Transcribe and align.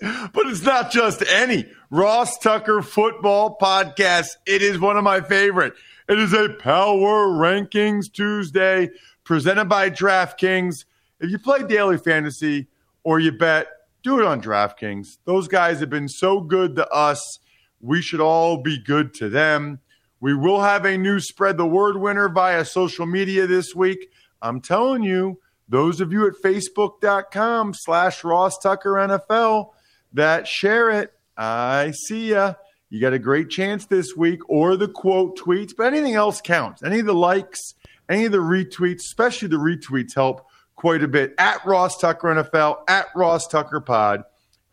But 0.00 0.46
it's 0.46 0.62
not 0.62 0.90
just 0.90 1.22
any 1.28 1.66
Ross 1.90 2.38
Tucker 2.38 2.82
football 2.82 3.56
podcast. 3.60 4.28
It 4.46 4.62
is 4.62 4.78
one 4.78 4.96
of 4.96 5.04
my 5.04 5.20
favorite. 5.20 5.74
It 6.08 6.18
is 6.18 6.32
a 6.32 6.50
Power 6.50 7.28
Rankings 7.28 8.12
Tuesday 8.12 8.90
presented 9.24 9.66
by 9.66 9.90
DraftKings. 9.90 10.84
If 11.20 11.30
you 11.30 11.38
play 11.38 11.66
daily 11.66 11.98
fantasy 11.98 12.68
or 13.02 13.18
you 13.18 13.32
bet, 13.32 13.66
do 14.02 14.20
it 14.20 14.24
on 14.24 14.40
DraftKings. 14.40 15.18
Those 15.24 15.48
guys 15.48 15.80
have 15.80 15.90
been 15.90 16.08
so 16.08 16.40
good 16.40 16.76
to 16.76 16.88
us. 16.90 17.40
We 17.80 18.02
should 18.02 18.20
all 18.20 18.62
be 18.62 18.78
good 18.78 19.14
to 19.14 19.28
them. 19.28 19.80
We 20.20 20.34
will 20.34 20.62
have 20.62 20.84
a 20.84 20.96
new 20.96 21.20
spread 21.20 21.56
the 21.56 21.66
word 21.66 21.96
winner 21.96 22.28
via 22.28 22.64
social 22.64 23.06
media 23.06 23.46
this 23.46 23.74
week. 23.74 24.10
I'm 24.40 24.60
telling 24.60 25.02
you, 25.02 25.40
those 25.68 26.00
of 26.00 26.12
you 26.12 26.26
at 26.26 26.34
facebook.com 26.34 27.74
slash 27.74 28.22
Ross 28.22 28.58
Tucker 28.58 28.92
NFL 28.92 29.72
that 30.12 30.46
share 30.46 30.90
it, 30.90 31.12
I 31.36 31.92
see 31.92 32.30
ya. 32.30 32.54
You 32.88 33.00
got 33.00 33.12
a 33.12 33.18
great 33.18 33.50
chance 33.50 33.86
this 33.86 34.14
week, 34.16 34.40
or 34.48 34.76
the 34.76 34.88
quote 34.88 35.38
tweets, 35.38 35.72
but 35.76 35.92
anything 35.92 36.14
else 36.14 36.40
counts. 36.40 36.82
Any 36.82 37.00
of 37.00 37.06
the 37.06 37.14
likes, 37.14 37.74
any 38.08 38.26
of 38.26 38.32
the 38.32 38.38
retweets, 38.38 39.00
especially 39.00 39.48
the 39.48 39.56
retweets, 39.56 40.14
help 40.14 40.46
quite 40.76 41.02
a 41.02 41.08
bit. 41.08 41.34
At 41.38 41.64
Ross 41.66 41.98
Tucker 41.98 42.28
NFL, 42.28 42.78
at 42.88 43.06
Ross 43.14 43.48
Tucker 43.48 43.80
Pod. 43.80 44.22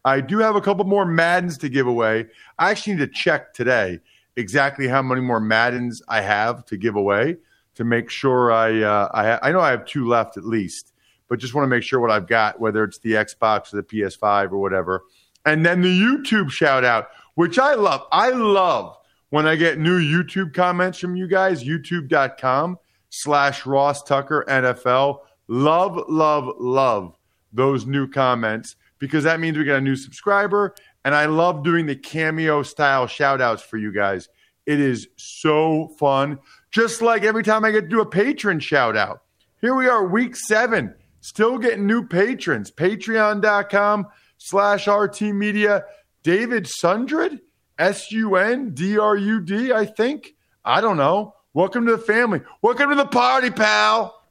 I 0.05 0.21
do 0.21 0.39
have 0.39 0.55
a 0.55 0.61
couple 0.61 0.85
more 0.85 1.05
Maddens 1.05 1.57
to 1.59 1.69
give 1.69 1.87
away. 1.87 2.27
I 2.59 2.71
actually 2.71 2.93
need 2.93 2.99
to 2.99 3.07
check 3.07 3.53
today 3.53 3.99
exactly 4.35 4.87
how 4.87 5.01
many 5.01 5.21
more 5.21 5.39
Maddens 5.39 6.01
I 6.07 6.21
have 6.21 6.65
to 6.65 6.77
give 6.77 6.95
away 6.95 7.37
to 7.75 7.83
make 7.83 8.09
sure 8.09 8.51
I 8.51 8.81
uh, 8.81 9.09
I, 9.13 9.23
ha- 9.23 9.39
I 9.41 9.51
know 9.51 9.59
I 9.59 9.71
have 9.71 9.85
two 9.85 10.07
left 10.07 10.37
at 10.37 10.43
least, 10.43 10.93
but 11.27 11.39
just 11.39 11.53
want 11.53 11.63
to 11.63 11.69
make 11.69 11.83
sure 11.83 11.99
what 11.99 12.11
I've 12.11 12.27
got, 12.27 12.59
whether 12.59 12.83
it's 12.83 12.99
the 12.99 13.13
Xbox 13.13 13.73
or 13.73 13.77
the 13.77 13.83
PS5 13.83 14.51
or 14.51 14.57
whatever. 14.57 15.03
And 15.45 15.65
then 15.65 15.81
the 15.81 16.01
YouTube 16.01 16.49
shout 16.49 16.85
out, 16.85 17.09
which 17.35 17.59
I 17.59 17.73
love. 17.73 18.07
I 18.11 18.29
love 18.29 18.97
when 19.29 19.45
I 19.45 19.55
get 19.55 19.79
new 19.79 19.99
YouTube 19.99 20.53
comments 20.53 20.99
from 20.99 21.15
you 21.15 21.27
guys. 21.27 21.63
YouTube.com 21.63 22.77
slash 23.09 23.65
Ross 23.65 24.03
Tucker 24.03 24.45
NFL. 24.47 25.19
Love, 25.47 26.05
love, 26.07 26.55
love 26.59 27.17
those 27.51 27.85
new 27.85 28.07
comments 28.07 28.75
because 28.99 29.23
that 29.25 29.39
means 29.39 29.57
we 29.57 29.65
got 29.65 29.77
a 29.77 29.81
new 29.81 29.95
subscriber. 29.95 30.73
And 31.05 31.13
I 31.13 31.25
love 31.25 31.63
doing 31.63 31.85
the 31.85 31.95
cameo 31.95 32.63
style 32.63 33.07
shout 33.07 33.41
outs 33.41 33.61
for 33.61 33.77
you 33.77 33.93
guys. 33.93 34.29
It 34.65 34.79
is 34.79 35.09
so 35.17 35.89
fun. 35.99 36.39
Just 36.71 37.01
like 37.01 37.23
every 37.23 37.43
time 37.43 37.65
I 37.65 37.71
get 37.71 37.81
to 37.81 37.87
do 37.87 38.01
a 38.01 38.05
patron 38.05 38.59
shout 38.59 38.95
out. 38.95 39.23
Here 39.61 39.75
we 39.75 39.87
are, 39.87 40.07
week 40.07 40.35
seven, 40.35 40.95
still 41.21 41.57
getting 41.57 41.85
new 41.85 42.07
patrons. 42.07 42.71
Patreon.com 42.71 44.07
slash 44.43 44.87
RT 44.87 45.21
Media. 45.21 45.85
David 46.21 46.65
Sundrud, 46.65 47.39
S 47.79 48.11
U 48.11 48.35
N 48.35 48.73
D 48.73 48.97
R 48.97 49.15
U 49.15 49.41
D, 49.41 49.71
I 49.71 49.85
think. 49.85 50.35
I 50.63 50.81
don't 50.81 50.97
know. 50.97 51.35
Welcome 51.53 51.85
to 51.85 51.93
the 51.93 52.01
family. 52.01 52.41
Welcome 52.61 52.89
to 52.89 52.95
the 52.95 53.05
party, 53.05 53.49
pal. 53.51 54.21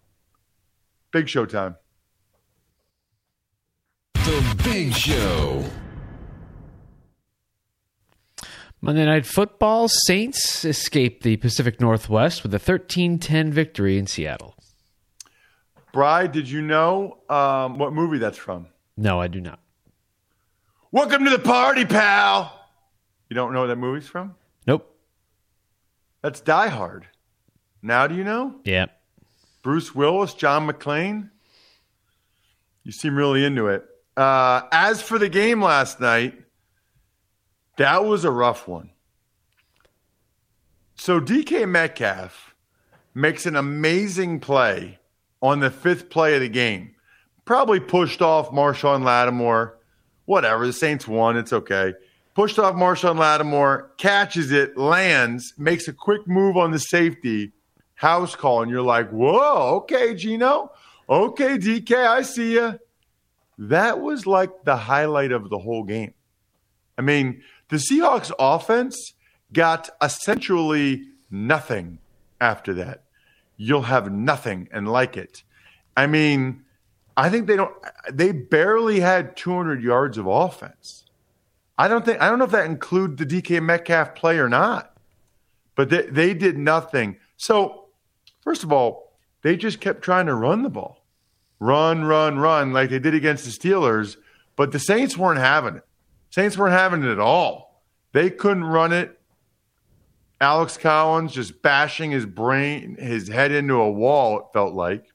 Big 1.13 1.29
show 1.29 1.47
time. 1.47 1.77
The 4.15 4.61
Big 4.65 4.95
Show. 4.95 5.65
Monday 8.81 9.05
Night 9.05 9.27
Football 9.27 9.89
Saints 9.89 10.65
escape 10.65 11.23
the 11.23 11.37
Pacific 11.37 11.81
Northwest 11.81 12.43
with 12.43 12.53
a 12.55 12.59
13 12.59 13.19
10 13.19 13.53
victory 13.53 13.99
in 13.99 14.07
Seattle. 14.07 14.57
Bry, 15.93 16.27
did 16.27 16.49
you 16.49 16.63
know 16.63 17.19
um, 17.29 17.79
what 17.79 17.93
movie 17.93 18.19
that's 18.19 18.39
from? 18.39 18.69
No, 18.97 19.21
I 19.21 19.29
do 19.29 19.41
not. 19.41 19.61
Welcome 20.95 21.25
to 21.25 21.31
the 21.31 21.39
party, 21.39 21.87
pal. 21.87 22.69
You 23.31 23.35
don't 23.35 23.55
know 23.55 23.63
what 23.63 23.69
that 23.69 23.77
movie's 23.77 24.07
from? 24.07 24.35
Nope. 24.67 24.95
That's 26.21 26.43
Die 26.43 26.69
Hard. 26.69 27.07
Now 27.81 28.07
do 28.07 28.15
you 28.15 28.25
know? 28.25 28.57
Yeah. 28.65 28.87
Bruce 29.63 29.95
Willis, 29.95 30.35
John 30.35 30.69
McClane. 30.69 31.31
You 32.85 32.93
seem 32.93 33.17
really 33.17 33.43
into 33.43 33.69
it. 33.69 33.87
Uh, 34.19 34.65
as 34.71 35.01
for 35.01 35.19
the 35.19 35.31
game 35.31 35.63
last 35.63 35.99
night, 35.99 36.39
that 37.79 38.05
was 38.05 38.27
a 38.27 38.31
rough 38.31 38.69
one. 38.69 38.91
So 40.97 41.23
DK 41.23 41.67
Metcalf 41.67 42.55
makes 43.15 43.47
an 43.47 43.57
amazing 43.57 44.41
play 44.41 44.99
on 45.41 45.61
the 45.61 45.71
fifth 45.71 46.11
play 46.11 46.35
of 46.35 46.43
the 46.43 46.51
game. 46.51 46.95
Probably 47.47 47.81
pushed 47.81 48.21
off 48.21 48.51
Marshon 48.51 49.05
Lattimore. 49.05 49.79
Whatever. 50.27 50.67
The 50.67 50.73
Saints 50.73 51.07
won. 51.07 51.37
It's 51.37 51.53
okay. 51.53 51.95
Pushed 52.35 52.59
off 52.59 52.75
Marshon 52.75 53.19
Lattimore, 53.19 53.91
catches 53.99 54.53
it, 54.53 54.77
lands, 54.79 55.53
makes 55.59 55.87
a 55.87 55.93
quick 55.93 56.27
move 56.27 56.57
on 56.57 56.71
the 56.71 56.79
safety, 56.79 57.53
house 57.95 58.35
call, 58.35 58.63
and 58.63 58.71
you're 58.71 58.81
like, 58.81 59.11
whoa, 59.11 59.77
okay, 59.77 60.15
Geno. 60.15 60.73
Okay, 61.11 61.59
DK, 61.59 61.95
I 61.95 62.23
see 62.23 62.55
you. 62.55 62.79
That 63.59 64.01
was 64.01 64.27
like 64.27 64.65
the 64.65 64.77
highlight 64.77 65.31
of 65.31 65.51
the 65.51 65.59
whole 65.59 65.85
game. 65.85 66.15
I 66.97 67.03
mean, 67.03 67.43
the 67.69 67.77
Seahawks 67.77 68.33
offense 68.39 69.13
got 69.53 69.91
essentially 70.01 71.03
nothing 71.31 71.99
after 72.41 72.73
that. 72.75 73.05
You'll 73.57 73.83
have 73.83 74.11
nothing 74.11 74.69
and 74.73 74.89
like 74.89 75.17
it. 75.17 75.43
I 75.97 76.07
mean, 76.07 76.65
I 77.17 77.29
think 77.29 77.47
they 77.47 77.57
don't 77.57 77.75
they 78.11 78.33
barely 78.33 79.01
had 79.01 79.37
200 79.37 79.83
yards 79.83 80.19
of 80.19 80.27
offense. 80.27 81.05
I 81.77 81.89
don't 81.89 82.05
think 82.05 82.21
I 82.21 82.29
don't 82.29 82.39
know 82.39 82.45
if 82.47 82.51
that 82.53 82.67
include 82.67 83.19
the 83.19 83.27
DK 83.27 83.63
Metcalf 83.63 84.15
play 84.15 84.39
or 84.39 84.49
not. 84.49 84.93
But 85.75 85.91
they, 85.91 86.03
they 86.03 86.35
did 86.35 86.59
nothing. 86.59 87.17
So, 87.37 87.87
first 88.43 88.63
of 88.63 88.73
all, 88.73 89.17
they 89.43 89.57
just 89.57 89.81
kept 89.81 90.03
trying 90.03 90.27
to 90.27 90.35
run 90.35 90.63
the 90.63 90.71
ball. 90.71 91.05
Run, 91.59 92.05
run, 92.05 92.39
run 92.39 92.73
like 92.73 92.91
they 92.91 92.99
did 92.99 93.15
against 93.15 93.45
the 93.45 93.51
Steelers, 93.51 94.17
but 94.57 94.73
the 94.73 94.79
Saints 94.79 95.17
weren't 95.17 95.41
having 95.41 95.77
it. 95.77 95.85
Saints 96.31 96.59
weren't 96.59 96.75
having 96.75 97.05
it 97.05 97.11
at 97.11 97.21
all. 97.21 97.83
They 98.13 98.31
couldn't 98.31 98.65
run 98.65 98.93
it. 98.93 99.19
Alex 100.41 100.77
Collins 100.77 101.33
just 101.33 101.63
bashing 101.63 102.11
his 102.11 102.27
brain, 102.27 102.97
his 102.99 103.29
head 103.29 103.53
into 103.53 103.75
a 103.75 103.91
wall, 103.91 104.41
it 104.41 104.47
felt 104.53 104.75
like. 104.75 105.12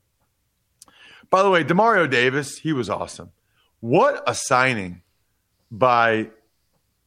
By 1.29 1.43
the 1.43 1.49
way, 1.49 1.63
Demario 1.63 2.09
Davis, 2.09 2.57
he 2.59 2.73
was 2.73 2.89
awesome. 2.89 3.31
What 3.79 4.23
a 4.25 4.33
signing 4.33 5.01
by 5.69 6.29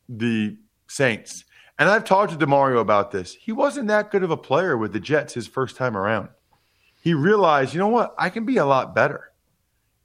the 0.09 0.57
Saints. 0.89 1.45
And 1.79 1.89
I've 1.89 2.05
talked 2.05 2.33
to 2.33 2.39
Demario 2.47 2.81
about 2.81 3.11
this. 3.11 3.35
He 3.35 3.53
wasn't 3.53 3.89
that 3.89 4.11
good 4.11 4.23
of 4.23 4.31
a 4.31 4.37
player 4.37 4.77
with 4.77 4.93
the 4.93 5.01
Jets 5.01 5.35
his 5.35 5.47
first 5.47 5.77
time 5.77 5.97
around. 5.97 6.29
he 7.03 7.15
realized, 7.15 7.73
you 7.73 7.81
know 7.81 7.89
what, 7.89 8.15
I 8.19 8.29
can 8.29 8.45
be 8.45 8.59
a 8.59 8.67
lot 8.67 8.95
better 8.95 9.33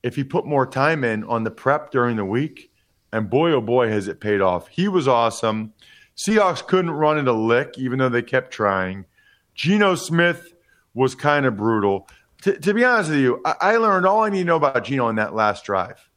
if 0.02 0.16
he 0.16 0.24
put 0.24 0.46
more 0.46 0.66
time 0.66 1.04
in 1.04 1.24
on 1.26 1.44
the 1.44 1.52
prep 1.52 1.92
during 1.92 2.16
the 2.16 2.24
week. 2.24 2.72
And 3.12 3.30
boy, 3.30 3.52
oh 3.52 3.62
boy, 3.62 3.90
has 3.90 4.08
it 4.08 4.22
paid 4.22 4.40
off. 4.40 4.68
He 4.70 4.88
was 4.88 5.08
awesome. 5.08 5.74
Seahawks 6.16 6.66
couldn't 6.66 6.92
run 6.92 7.18
it 7.18 7.28
a 7.28 7.34
lick, 7.34 7.78
even 7.78 8.00
though 8.00 8.10
they 8.10 8.22
kept 8.22 8.52
trying. 8.52 9.06
Geno 9.54 9.96
Smith 9.96 10.54
was 10.94 11.16
kind 11.16 11.46
of 11.46 11.58
brutal. 11.58 12.08
To 12.46 12.74
be 12.76 12.84
honest 12.84 13.10
with 13.10 13.20
you, 13.20 13.42
I-, 13.44 13.56
I 13.62 13.78
learned 13.78 14.06
all 14.06 14.24
I 14.24 14.30
need 14.30 14.40
to 14.40 14.46
know 14.46 14.56
about 14.58 14.84
Geno 14.84 15.10
in 15.10 15.16
that 15.16 15.34
last 15.34 15.66
drive. 15.66 16.10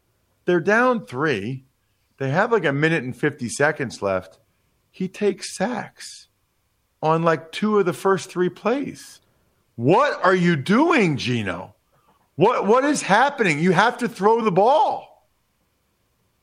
They're 0.45 0.61
down 0.61 1.07
three. 1.07 1.65
They 2.19 2.31
have 2.31 2.53
like 2.53 2.65
a 2.65 2.73
minute 2.73 3.05
and 3.05 3.17
50 3.17 3.49
seconds 3.49 4.03
left. 4.03 4.39
He 4.91 5.09
takes 5.09 5.57
sacks 5.57 6.29
on 7.03 7.23
like 7.23 7.53
two 7.53 7.79
of 7.79 7.87
the 7.87 7.93
first 7.93 8.31
three 8.31 8.49
plays. 8.49 9.21
What 9.77 10.23
are 10.25 10.35
you 10.35 10.57
doing, 10.57 11.17
Geno? 11.17 11.77
What 12.35 12.67
what 12.67 12.85
is 12.85 13.03
happening? 13.03 13.59
You 13.59 13.73
have 13.73 13.99
to 13.99 14.09
throw 14.09 14.43
the 14.43 14.53
ball. 14.53 15.29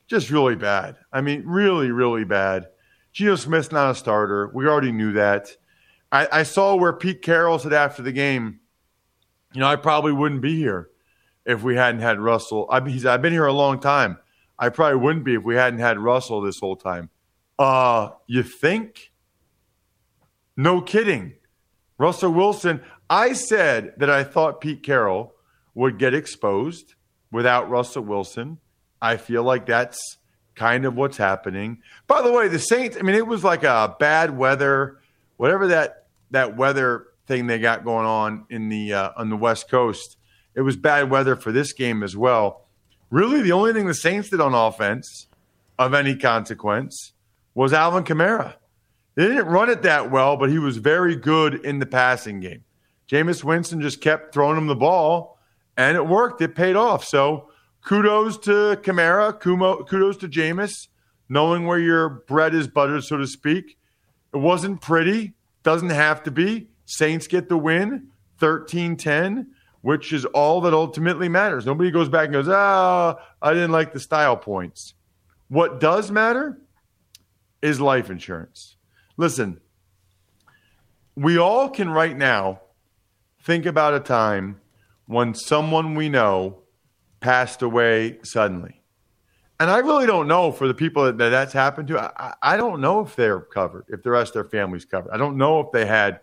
Just 0.07 0.29
really 0.29 0.55
bad. 0.55 0.97
I 1.11 1.21
mean, 1.21 1.43
really, 1.45 1.91
really 1.91 2.23
bad. 2.23 2.67
Geno 3.11 3.35
Smith's 3.35 3.71
not 3.71 3.91
a 3.91 3.95
starter. 3.95 4.51
We 4.53 4.67
already 4.67 4.91
knew 4.91 5.13
that. 5.13 5.55
I, 6.11 6.27
I 6.31 6.43
saw 6.43 6.75
where 6.75 6.93
Pete 6.93 7.21
Carroll 7.21 7.59
said 7.59 7.73
after 7.73 8.01
the 8.01 8.11
game, 8.11 8.59
you 9.55 9.61
know, 9.61 9.67
I 9.67 9.77
probably 9.77 10.11
wouldn't 10.11 10.41
be 10.41 10.55
here 10.55 10.89
if 11.45 11.63
we 11.63 11.75
hadn't 11.75 12.01
had 12.01 12.19
Russell. 12.19 12.67
I, 12.69 12.87
he's, 12.87 13.05
I've 13.05 13.21
been 13.21 13.33
here 13.33 13.45
a 13.45 13.53
long 13.53 13.79
time. 13.79 14.17
I 14.59 14.69
probably 14.69 14.99
wouldn't 14.99 15.25
be 15.25 15.35
if 15.35 15.43
we 15.43 15.55
hadn't 15.55 15.79
had 15.79 15.97
Russell 15.97 16.41
this 16.41 16.59
whole 16.59 16.75
time. 16.75 17.09
Uh, 17.57 18.09
you 18.27 18.43
think? 18.43 19.11
No 20.57 20.81
kidding. 20.81 21.33
Russell 21.97 22.31
Wilson, 22.31 22.81
I 23.09 23.33
said 23.33 23.93
that 23.97 24.09
I 24.09 24.23
thought 24.23 24.61
Pete 24.61 24.83
Carroll 24.83 25.33
would 25.73 25.97
get 25.97 26.13
exposed 26.13 26.95
without 27.31 27.69
Russell 27.69 28.03
Wilson. 28.03 28.59
I 29.01 29.17
feel 29.17 29.43
like 29.43 29.65
that's 29.65 30.17
kind 30.55 30.85
of 30.85 30.95
what's 30.95 31.17
happening. 31.17 31.79
By 32.07 32.21
the 32.21 32.31
way, 32.31 32.47
the 32.47 32.59
Saints, 32.59 32.97
I 32.97 33.01
mean, 33.01 33.15
it 33.15 33.27
was 33.27 33.43
like 33.43 33.63
a 33.63 33.95
bad 33.99 34.37
weather, 34.37 34.99
whatever 35.37 35.67
that 35.67 36.07
that 36.31 36.57
weather 36.57 37.07
thing 37.27 37.47
they 37.47 37.59
got 37.59 37.83
going 37.83 38.05
on 38.05 38.45
in 38.49 38.69
the 38.69 38.93
uh, 38.93 39.09
on 39.17 39.29
the 39.29 39.37
West 39.37 39.69
Coast. 39.69 40.17
It 40.55 40.61
was 40.61 40.75
bad 40.75 41.09
weather 41.09 41.35
for 41.35 41.51
this 41.51 41.73
game 41.73 42.03
as 42.03 42.15
well. 42.15 42.65
Really, 43.09 43.41
the 43.41 43.51
only 43.51 43.73
thing 43.73 43.87
the 43.87 43.93
Saints 43.93 44.29
did 44.29 44.41
on 44.41 44.53
offense 44.53 45.27
of 45.77 45.93
any 45.93 46.15
consequence 46.15 47.13
was 47.53 47.73
Alvin 47.73 48.03
Kamara. 48.03 48.55
They 49.15 49.27
didn't 49.27 49.47
run 49.47 49.69
it 49.69 49.81
that 49.83 50.11
well, 50.11 50.37
but 50.37 50.49
he 50.49 50.59
was 50.59 50.77
very 50.77 51.15
good 51.15 51.55
in 51.65 51.79
the 51.79 51.85
passing 51.85 52.39
game. 52.39 52.63
Jameis 53.09 53.43
Winston 53.43 53.81
just 53.81 54.01
kept 54.01 54.33
throwing 54.33 54.57
him 54.57 54.67
the 54.67 54.75
ball, 54.75 55.37
and 55.77 55.95
it 55.95 56.05
worked. 56.05 56.41
It 56.41 56.55
paid 56.55 56.75
off. 56.75 57.05
So 57.05 57.49
kudos 57.81 58.37
to 58.39 58.77
Kamara, 58.81 59.39
kudos 59.39 60.17
to 60.17 60.27
Jameis, 60.27 60.87
knowing 61.29 61.65
where 61.65 61.79
your 61.79 62.09
bread 62.09 62.53
is 62.53 62.67
buttered, 62.67 63.03
so 63.03 63.17
to 63.17 63.27
speak. 63.27 63.77
It 64.33 64.37
wasn't 64.37 64.81
pretty, 64.81 65.33
doesn't 65.63 65.91
have 65.91 66.23
to 66.23 66.31
be. 66.31 66.69
Saints 66.85 67.27
get 67.27 67.49
the 67.49 67.57
win, 67.57 68.09
13 68.39 68.97
10, 68.97 69.51
which 69.81 70.13
is 70.13 70.25
all 70.25 70.61
that 70.61 70.73
ultimately 70.73 71.29
matters. 71.29 71.65
Nobody 71.65 71.91
goes 71.91 72.09
back 72.09 72.25
and 72.25 72.33
goes, 72.33 72.47
ah, 72.49 73.15
I 73.41 73.53
didn't 73.53 73.71
like 73.71 73.93
the 73.93 73.99
style 73.99 74.37
points. 74.37 74.93
What 75.47 75.79
does 75.79 76.11
matter 76.11 76.59
is 77.61 77.81
life 77.81 78.09
insurance. 78.09 78.77
Listen, 79.17 79.59
we 81.15 81.37
all 81.37 81.69
can 81.69 81.89
right 81.89 82.15
now 82.15 82.61
think 83.41 83.65
about 83.65 83.93
a 83.93 83.99
time 83.99 84.59
when 85.07 85.33
someone 85.33 85.95
we 85.95 86.09
know 86.09 86.63
passed 87.19 87.61
away 87.61 88.19
suddenly. 88.23 88.81
And 89.59 89.69
I 89.69 89.77
really 89.79 90.05
don't 90.05 90.27
know 90.27 90.51
for 90.51 90.67
the 90.67 90.73
people 90.73 91.05
that, 91.05 91.17
that's 91.17 91.53
happened 91.53 91.87
to. 91.87 91.99
I, 91.99 92.33
I 92.41 92.57
don't 92.57 92.81
know 92.81 92.99
if 92.99 93.15
they're 93.15 93.39
covered, 93.39 93.85
if 93.87 94.03
the 94.03 94.11
rest 94.11 94.35
of 94.35 94.49
their 94.49 94.61
family's 94.61 94.85
covered. 94.85 95.11
I 95.11 95.17
don't 95.17 95.37
know 95.37 95.61
if 95.61 95.71
they 95.71 95.85
had 95.85 96.19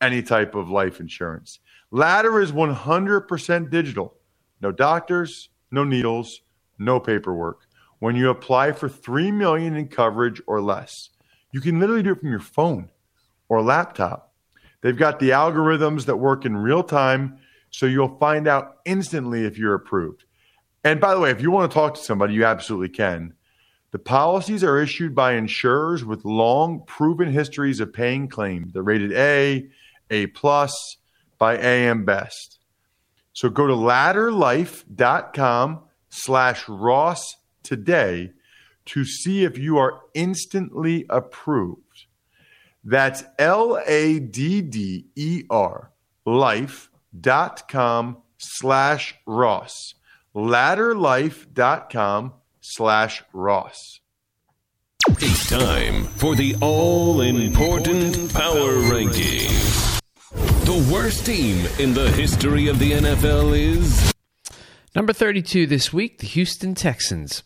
any 0.00 0.22
type 0.22 0.54
of 0.54 0.70
life 0.70 1.00
insurance. 1.00 1.60
Ladder 1.90 2.40
is 2.40 2.52
100% 2.52 3.70
digital. 3.70 4.14
No 4.60 4.72
doctors, 4.72 5.48
no 5.70 5.84
needles, 5.84 6.40
no 6.78 7.00
paperwork. 7.00 7.66
When 7.98 8.14
you 8.14 8.30
apply 8.30 8.72
for 8.72 8.88
3 8.88 9.32
million 9.32 9.74
in 9.76 9.88
coverage 9.88 10.40
or 10.46 10.60
less, 10.60 11.10
you 11.52 11.60
can 11.60 11.80
literally 11.80 12.02
do 12.02 12.12
it 12.12 12.20
from 12.20 12.30
your 12.30 12.40
phone 12.40 12.90
or 13.48 13.62
laptop. 13.62 14.32
They've 14.80 14.96
got 14.96 15.18
the 15.18 15.30
algorithms 15.30 16.04
that 16.06 16.16
work 16.16 16.44
in 16.44 16.56
real 16.56 16.82
time, 16.82 17.38
so 17.70 17.86
you'll 17.86 18.18
find 18.18 18.46
out 18.46 18.76
instantly 18.84 19.44
if 19.44 19.58
you're 19.58 19.74
approved. 19.74 20.24
And 20.84 21.00
by 21.00 21.14
the 21.14 21.20
way, 21.20 21.30
if 21.30 21.40
you 21.40 21.50
want 21.50 21.70
to 21.70 21.74
talk 21.74 21.94
to 21.94 22.00
somebody, 22.00 22.34
you 22.34 22.44
absolutely 22.44 22.90
can. 22.90 23.34
The 23.90 23.98
policies 23.98 24.62
are 24.62 24.80
issued 24.80 25.14
by 25.14 25.32
insurers 25.32 26.04
with 26.04 26.24
long 26.24 26.82
proven 26.86 27.32
histories 27.32 27.80
of 27.80 27.92
paying 27.92 28.28
claims. 28.28 28.72
They're 28.72 28.82
rated 28.82 29.12
A, 29.12 29.68
A 30.10 30.26
plus 30.28 30.72
by 31.38 31.56
AM 31.56 32.04
Best. 32.04 32.58
So 33.32 33.48
go 33.48 33.66
to 33.66 33.74
ladderlife.com 33.74 35.80
slash 36.08 36.68
Ross 36.68 37.36
today 37.62 38.32
to 38.86 39.04
see 39.04 39.44
if 39.44 39.58
you 39.58 39.78
are 39.78 40.00
instantly 40.14 41.06
approved. 41.08 42.06
That's 42.82 43.22
L 43.38 43.80
A 43.86 44.18
D 44.18 44.62
D 44.62 45.06
E 45.14 45.44
R 45.50 45.92
life.com 46.28 48.18
slash 48.38 49.14
Ross. 49.26 49.94
Ladderlife.com 50.34 52.32
slash 52.60 53.22
Ross. 53.32 54.00
It's 55.10 55.48
time 55.48 56.04
for 56.04 56.34
the 56.34 56.54
all 56.60 57.22
important 57.22 58.32
power 58.34 58.74
rankings. 58.74 59.87
The 60.68 60.92
worst 60.92 61.24
team 61.24 61.66
in 61.78 61.94
the 61.94 62.10
history 62.10 62.68
of 62.68 62.78
the 62.78 62.92
NFL 62.92 63.58
is. 63.58 64.12
Number 64.94 65.14
32 65.14 65.66
this 65.66 65.94
week, 65.94 66.18
the 66.18 66.26
Houston 66.26 66.74
Texans. 66.74 67.42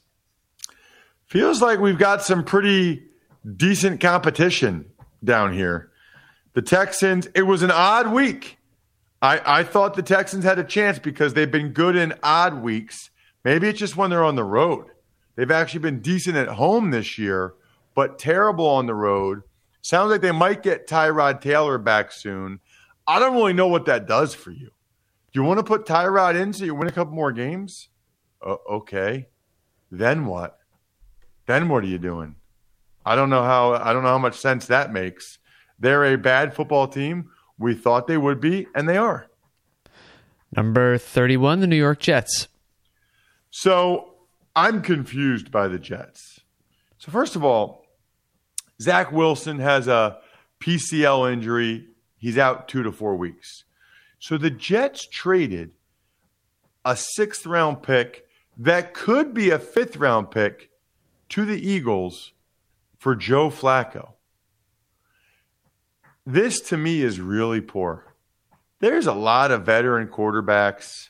Feels 1.26 1.62
like 1.62 1.78
we've 1.78 2.00
got 2.00 2.24
some 2.24 2.42
pretty 2.42 3.04
decent 3.56 4.00
competition 4.00 4.86
down 5.22 5.52
here. 5.52 5.92
The 6.54 6.62
Texans, 6.62 7.28
it 7.32 7.42
was 7.42 7.62
an 7.62 7.70
odd 7.70 8.12
week. 8.12 8.58
I, 9.22 9.60
I 9.60 9.62
thought 9.62 9.94
the 9.94 10.02
Texans 10.02 10.42
had 10.42 10.58
a 10.58 10.64
chance 10.64 10.98
because 10.98 11.34
they've 11.34 11.48
been 11.48 11.68
good 11.68 11.94
in 11.94 12.14
odd 12.24 12.60
weeks. 12.60 13.10
Maybe 13.44 13.68
it's 13.68 13.78
just 13.78 13.96
when 13.96 14.10
they're 14.10 14.24
on 14.24 14.34
the 14.34 14.42
road. 14.42 14.86
They've 15.36 15.48
actually 15.48 15.78
been 15.78 16.00
decent 16.00 16.36
at 16.36 16.48
home 16.48 16.90
this 16.90 17.18
year, 17.18 17.54
but 17.94 18.18
terrible 18.18 18.66
on 18.66 18.86
the 18.86 18.96
road. 18.96 19.42
Sounds 19.80 20.10
like 20.10 20.22
they 20.22 20.32
might 20.32 20.64
get 20.64 20.88
Tyrod 20.88 21.40
Taylor 21.40 21.78
back 21.78 22.10
soon. 22.10 22.58
I 23.06 23.18
don't 23.18 23.34
really 23.34 23.52
know 23.52 23.68
what 23.68 23.86
that 23.86 24.06
does 24.06 24.34
for 24.34 24.50
you. 24.50 24.70
Do 25.32 25.40
you 25.40 25.44
want 25.44 25.58
to 25.58 25.64
put 25.64 25.86
Tyrod 25.86 26.40
in 26.40 26.52
so 26.52 26.64
you 26.64 26.74
win 26.74 26.88
a 26.88 26.92
couple 26.92 27.14
more 27.14 27.32
games? 27.32 27.88
Uh, 28.44 28.56
okay. 28.70 29.28
Then 29.90 30.26
what? 30.26 30.58
Then 31.46 31.68
what 31.68 31.84
are 31.84 31.88
you 31.88 31.98
doing? 31.98 32.36
I 33.04 33.16
don't 33.16 33.30
know 33.30 33.42
how 33.42 33.72
I 33.72 33.92
don't 33.92 34.02
know 34.02 34.10
how 34.10 34.18
much 34.18 34.38
sense 34.38 34.66
that 34.66 34.92
makes. 34.92 35.38
They're 35.78 36.04
a 36.04 36.16
bad 36.16 36.54
football 36.54 36.86
team. 36.86 37.30
We 37.58 37.74
thought 37.74 38.06
they 38.06 38.18
would 38.18 38.40
be, 38.40 38.66
and 38.74 38.88
they 38.88 38.96
are. 38.96 39.26
Number 40.54 40.98
31, 40.98 41.60
the 41.60 41.66
New 41.66 41.76
York 41.76 41.98
Jets. 41.98 42.48
So 43.50 44.14
I'm 44.54 44.82
confused 44.82 45.50
by 45.50 45.68
the 45.68 45.78
Jets. 45.78 46.40
So, 46.98 47.10
first 47.10 47.36
of 47.36 47.44
all, 47.44 47.84
Zach 48.80 49.12
Wilson 49.12 49.58
has 49.58 49.88
a 49.88 50.18
PCL 50.60 51.32
injury. 51.32 51.88
He's 52.22 52.38
out 52.38 52.68
two 52.68 52.84
to 52.84 52.92
four 52.92 53.16
weeks. 53.16 53.64
So 54.20 54.38
the 54.38 54.48
Jets 54.48 55.08
traded 55.08 55.72
a 56.84 56.94
sixth 56.96 57.46
round 57.46 57.82
pick 57.82 58.28
that 58.56 58.94
could 58.94 59.34
be 59.34 59.50
a 59.50 59.58
fifth 59.58 59.96
round 59.96 60.30
pick 60.30 60.70
to 61.30 61.44
the 61.44 61.60
Eagles 61.60 62.30
for 62.96 63.16
Joe 63.16 63.50
Flacco. 63.50 64.12
This 66.24 66.60
to 66.60 66.76
me 66.76 67.02
is 67.02 67.18
really 67.18 67.60
poor. 67.60 68.14
There's 68.78 69.08
a 69.08 69.14
lot 69.14 69.50
of 69.50 69.66
veteran 69.66 70.06
quarterbacks, 70.06 71.08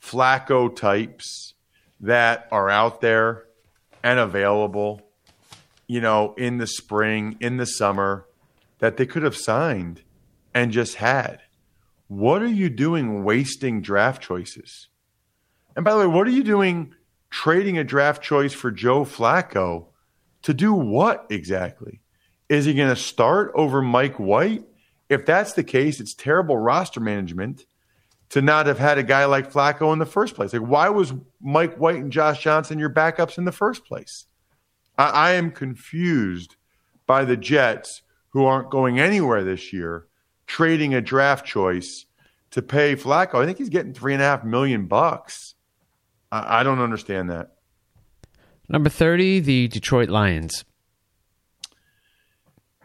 Flacco 0.00 0.74
types 0.74 1.54
that 1.98 2.46
are 2.52 2.70
out 2.70 3.00
there 3.00 3.46
and 4.04 4.20
available, 4.20 5.02
you 5.88 6.00
know, 6.00 6.32
in 6.34 6.58
the 6.58 6.68
spring, 6.68 7.36
in 7.40 7.56
the 7.56 7.66
summer, 7.66 8.26
that 8.78 8.98
they 8.98 9.06
could 9.06 9.24
have 9.24 9.36
signed 9.36 10.03
and 10.54 10.72
just 10.72 10.94
had. 10.96 11.40
What 12.08 12.42
are 12.42 12.46
you 12.46 12.70
doing 12.70 13.24
wasting 13.24 13.82
draft 13.82 14.22
choices? 14.22 14.88
And 15.74 15.84
by 15.84 15.92
the 15.92 15.98
way, 15.98 16.06
what 16.06 16.26
are 16.26 16.30
you 16.30 16.44
doing 16.44 16.94
trading 17.30 17.78
a 17.78 17.84
draft 17.84 18.22
choice 18.22 18.52
for 18.52 18.70
Joe 18.70 19.04
Flacco 19.04 19.86
to 20.42 20.54
do 20.54 20.72
what 20.72 21.26
exactly? 21.30 22.00
Is 22.48 22.66
he 22.66 22.74
going 22.74 22.90
to 22.90 22.96
start 22.96 23.50
over 23.54 23.82
Mike 23.82 24.20
White? 24.20 24.64
If 25.08 25.26
that's 25.26 25.54
the 25.54 25.64
case, 25.64 25.98
it's 25.98 26.14
terrible 26.14 26.56
roster 26.56 27.00
management. 27.00 27.66
to 28.30 28.42
not 28.42 28.66
have 28.66 28.78
had 28.78 28.98
a 28.98 29.02
guy 29.04 29.24
like 29.26 29.52
Flacco 29.52 29.92
in 29.92 30.00
the 30.00 30.06
first 30.06 30.34
place. 30.34 30.52
Like, 30.52 30.62
why 30.62 30.88
was 30.88 31.12
Mike 31.40 31.76
White 31.76 31.96
and 31.96 32.10
Josh 32.10 32.42
Johnson 32.42 32.80
your 32.80 32.90
backups 32.90 33.38
in 33.38 33.44
the 33.44 33.52
first 33.52 33.84
place? 33.84 34.24
I, 34.98 35.08
I 35.08 35.30
am 35.32 35.52
confused 35.52 36.56
by 37.06 37.24
the 37.24 37.36
Jets, 37.36 38.02
who 38.30 38.44
aren't 38.44 38.70
going 38.70 38.98
anywhere 38.98 39.44
this 39.44 39.72
year, 39.72 40.06
trading 40.46 40.94
a 40.94 41.00
draft 41.00 41.46
choice 41.46 42.06
to 42.50 42.62
pay 42.62 42.94
Flacco. 42.96 43.42
I 43.42 43.46
think 43.46 43.58
he's 43.58 43.68
getting 43.68 43.94
three 43.94 44.12
and 44.12 44.22
a 44.22 44.24
half 44.24 44.44
million 44.44 44.86
bucks. 44.86 45.54
I, 46.30 46.60
I 46.60 46.62
don't 46.62 46.80
understand 46.80 47.30
that. 47.30 47.54
Number 48.68 48.88
30, 48.88 49.40
the 49.40 49.68
Detroit 49.68 50.08
Lions. 50.08 50.64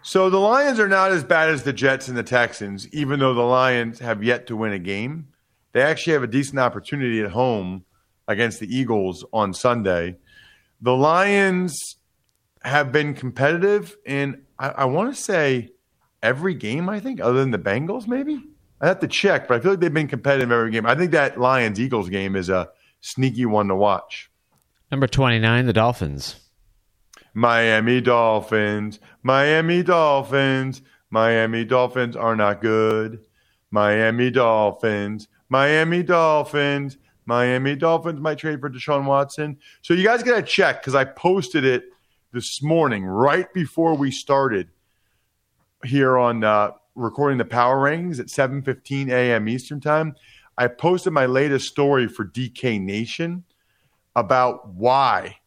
So 0.01 0.29
the 0.29 0.39
Lions 0.39 0.79
are 0.79 0.87
not 0.87 1.11
as 1.11 1.23
bad 1.23 1.49
as 1.49 1.63
the 1.63 1.73
Jets 1.73 2.07
and 2.07 2.17
the 2.17 2.23
Texans, 2.23 2.87
even 2.93 3.19
though 3.19 3.33
the 3.33 3.41
Lions 3.41 3.99
have 3.99 4.23
yet 4.23 4.47
to 4.47 4.55
win 4.55 4.73
a 4.73 4.79
game. 4.79 5.27
They 5.71 5.81
actually 5.81 6.13
have 6.13 6.23
a 6.23 6.27
decent 6.27 6.59
opportunity 6.59 7.21
at 7.21 7.31
home 7.31 7.85
against 8.27 8.59
the 8.59 8.75
Eagles 8.75 9.25
on 9.31 9.53
Sunday. 9.53 10.17
The 10.81 10.95
Lions 10.95 11.97
have 12.63 12.91
been 12.91 13.13
competitive 13.13 13.95
in, 14.05 14.43
I, 14.57 14.69
I 14.69 14.85
want 14.85 15.13
to 15.13 15.21
say, 15.21 15.69
every 16.21 16.53
game, 16.53 16.89
I 16.89 16.99
think, 16.99 17.21
other 17.21 17.39
than 17.39 17.51
the 17.51 17.59
Bengals, 17.59 18.07
maybe? 18.07 18.41
I 18.81 18.87
have 18.87 18.99
to 18.99 19.07
check, 19.07 19.47
but 19.47 19.57
I 19.57 19.59
feel 19.59 19.71
like 19.71 19.79
they've 19.79 19.93
been 19.93 20.07
competitive 20.07 20.51
every 20.51 20.71
game. 20.71 20.85
I 20.85 20.95
think 20.95 21.11
that 21.11 21.39
Lions 21.39 21.79
Eagles 21.79 22.09
game 22.09 22.35
is 22.35 22.49
a 22.49 22.69
sneaky 23.01 23.45
one 23.45 23.67
to 23.67 23.75
watch. 23.75 24.31
Number 24.91 25.07
29, 25.07 25.65
the 25.65 25.73
Dolphins. 25.73 26.35
Miami 27.33 28.01
Dolphins, 28.01 28.99
Miami 29.21 29.83
Dolphins, 29.83 30.81
Miami 31.09 31.65
Dolphins 31.65 32.15
are 32.15 32.35
not 32.35 32.61
good. 32.61 33.19
Miami 33.71 34.31
Dolphins, 34.31 35.27
Miami 35.49 36.03
Dolphins, 36.03 36.97
Miami 37.25 37.75
Dolphins 37.75 38.19
might 38.19 38.39
trade 38.39 38.59
for 38.59 38.69
Deshaun 38.69 39.05
Watson. 39.05 39.57
So 39.81 39.93
you 39.93 40.03
guys 40.03 40.23
got 40.23 40.37
to 40.37 40.41
check 40.41 40.81
because 40.81 40.95
I 40.95 41.05
posted 41.05 41.63
it 41.63 41.85
this 42.33 42.63
morning 42.63 43.05
right 43.05 43.51
before 43.53 43.93
we 43.95 44.09
started 44.09 44.69
here 45.85 46.17
on 46.17 46.43
uh, 46.43 46.71
recording 46.95 47.37
the 47.37 47.45
power 47.45 47.77
rankings 47.77 48.19
at 48.19 48.27
7:15 48.27 49.09
a.m. 49.09 49.47
Eastern 49.47 49.79
time. 49.79 50.15
I 50.57 50.67
posted 50.67 51.13
my 51.13 51.25
latest 51.25 51.67
story 51.67 52.07
for 52.07 52.25
DK 52.25 52.81
Nation 52.81 53.45
about 54.15 54.73
why 54.73 55.37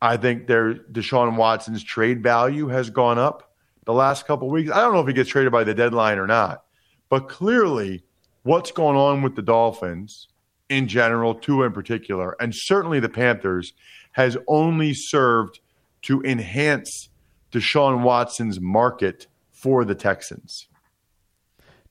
I 0.00 0.16
think 0.16 0.46
their 0.46 0.74
Deshaun 0.74 1.36
Watson's 1.36 1.84
trade 1.84 2.22
value 2.22 2.68
has 2.68 2.88
gone 2.88 3.18
up 3.18 3.52
the 3.84 3.92
last 3.92 4.26
couple 4.26 4.48
weeks. 4.48 4.70
I 4.70 4.80
don't 4.80 4.94
know 4.94 5.00
if 5.00 5.06
he 5.06 5.12
gets 5.12 5.30
traded 5.30 5.52
by 5.52 5.64
the 5.64 5.74
deadline 5.74 6.18
or 6.18 6.26
not, 6.26 6.64
but 7.08 7.28
clearly, 7.28 8.04
what's 8.42 8.70
going 8.70 8.96
on 8.96 9.22
with 9.22 9.36
the 9.36 9.42
Dolphins 9.42 10.28
in 10.68 10.88
general, 10.88 11.34
two 11.34 11.62
in 11.62 11.72
particular, 11.72 12.36
and 12.40 12.54
certainly 12.54 12.98
the 12.98 13.08
Panthers, 13.08 13.72
has 14.12 14.36
only 14.48 14.94
served 14.94 15.60
to 16.02 16.22
enhance 16.22 17.08
Deshaun 17.52 18.02
Watson's 18.02 18.60
market 18.60 19.26
for 19.56 19.84
the 19.84 19.94
Texans. 19.94 20.68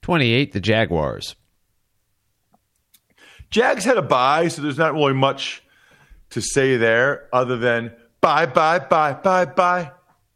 28, 0.01 0.53
the 0.53 0.59
Jaguars. 0.59 1.35
Jags 3.49 3.83
had 3.83 3.97
a 3.97 4.01
bye, 4.01 4.47
so 4.47 4.61
there's 4.61 4.77
not 4.77 4.93
really 4.93 5.13
much 5.13 5.63
to 6.29 6.41
say 6.41 6.77
there 6.77 7.27
other 7.33 7.57
than 7.57 7.91
bye, 8.21 8.45
bye, 8.45 8.79
bye, 8.79 9.13
bye, 9.13 9.45
bye. 9.45 9.91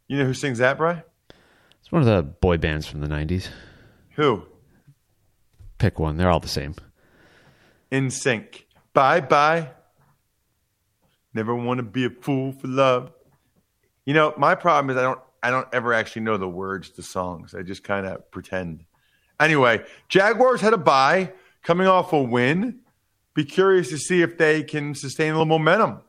You 0.07 0.17
know 0.17 0.25
who 0.25 0.33
sings 0.33 0.57
that, 0.57 0.77
Bry? 0.77 1.03
It's 1.81 1.91
one 1.91 2.01
of 2.01 2.07
the 2.07 2.23
boy 2.23 2.57
bands 2.57 2.87
from 2.87 3.01
the 3.01 3.07
90s. 3.07 3.49
Who? 4.15 4.43
Pick 5.77 5.99
one. 5.99 6.17
They're 6.17 6.29
all 6.29 6.39
the 6.39 6.47
same. 6.47 6.75
NSYNC. 7.91 8.63
Bye, 8.93 9.21
bye. 9.21 9.69
Never 11.33 11.55
want 11.55 11.77
to 11.77 11.83
be 11.83 12.05
a 12.05 12.09
fool 12.09 12.53
for 12.53 12.67
love. 12.67 13.11
You 14.05 14.13
know, 14.13 14.33
my 14.37 14.55
problem 14.55 14.89
is 14.89 14.97
I 14.97 15.03
don't 15.03 15.19
I 15.41 15.51
don't 15.51 15.67
ever 15.73 15.93
actually 15.93 16.23
know 16.23 16.37
the 16.37 16.49
words 16.49 16.89
to 16.91 17.03
songs. 17.03 17.53
I 17.53 17.61
just 17.61 17.83
kind 17.83 18.05
of 18.05 18.29
pretend. 18.31 18.85
Anyway, 19.39 19.83
Jaguars 20.09 20.61
had 20.61 20.73
a 20.73 20.77
bye 20.77 21.31
coming 21.63 21.87
off 21.87 22.13
a 22.13 22.21
win. 22.21 22.79
Be 23.33 23.45
curious 23.45 23.89
to 23.89 23.97
see 23.97 24.21
if 24.21 24.37
they 24.37 24.63
can 24.63 24.95
sustain 24.95 25.29
a 25.29 25.33
little 25.33 25.45
momentum. 25.45 26.01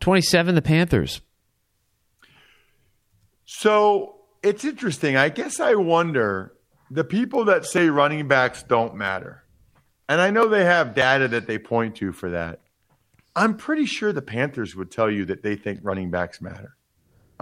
27, 0.00 0.54
the 0.54 0.62
Panthers. 0.62 1.20
So 3.44 4.16
it's 4.42 4.64
interesting. 4.64 5.16
I 5.16 5.28
guess 5.28 5.60
I 5.60 5.74
wonder 5.74 6.54
the 6.90 7.04
people 7.04 7.44
that 7.46 7.64
say 7.64 7.88
running 7.88 8.28
backs 8.28 8.62
don't 8.62 8.94
matter, 8.94 9.44
and 10.08 10.20
I 10.20 10.30
know 10.30 10.48
they 10.48 10.64
have 10.64 10.94
data 10.94 11.28
that 11.28 11.46
they 11.46 11.58
point 11.58 11.96
to 11.96 12.12
for 12.12 12.30
that. 12.30 12.60
I'm 13.34 13.56
pretty 13.56 13.86
sure 13.86 14.12
the 14.12 14.22
Panthers 14.22 14.76
would 14.76 14.90
tell 14.90 15.10
you 15.10 15.24
that 15.26 15.42
they 15.42 15.56
think 15.56 15.80
running 15.82 16.10
backs 16.10 16.40
matter. 16.40 16.76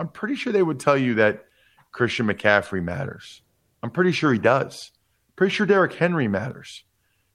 I'm 0.01 0.09
pretty 0.09 0.35
sure 0.35 0.51
they 0.51 0.63
would 0.63 0.81
tell 0.81 0.97
you 0.97 1.17
that 1.17 1.45
Christian 1.93 2.27
McCaffrey 2.27 2.83
matters. 2.83 3.43
I'm 3.83 3.91
pretty 3.91 4.13
sure 4.13 4.33
he 4.33 4.39
does. 4.39 4.93
Pretty 5.37 5.55
sure 5.55 5.67
Derrick 5.67 5.93
Henry 5.93 6.27
matters. 6.27 6.85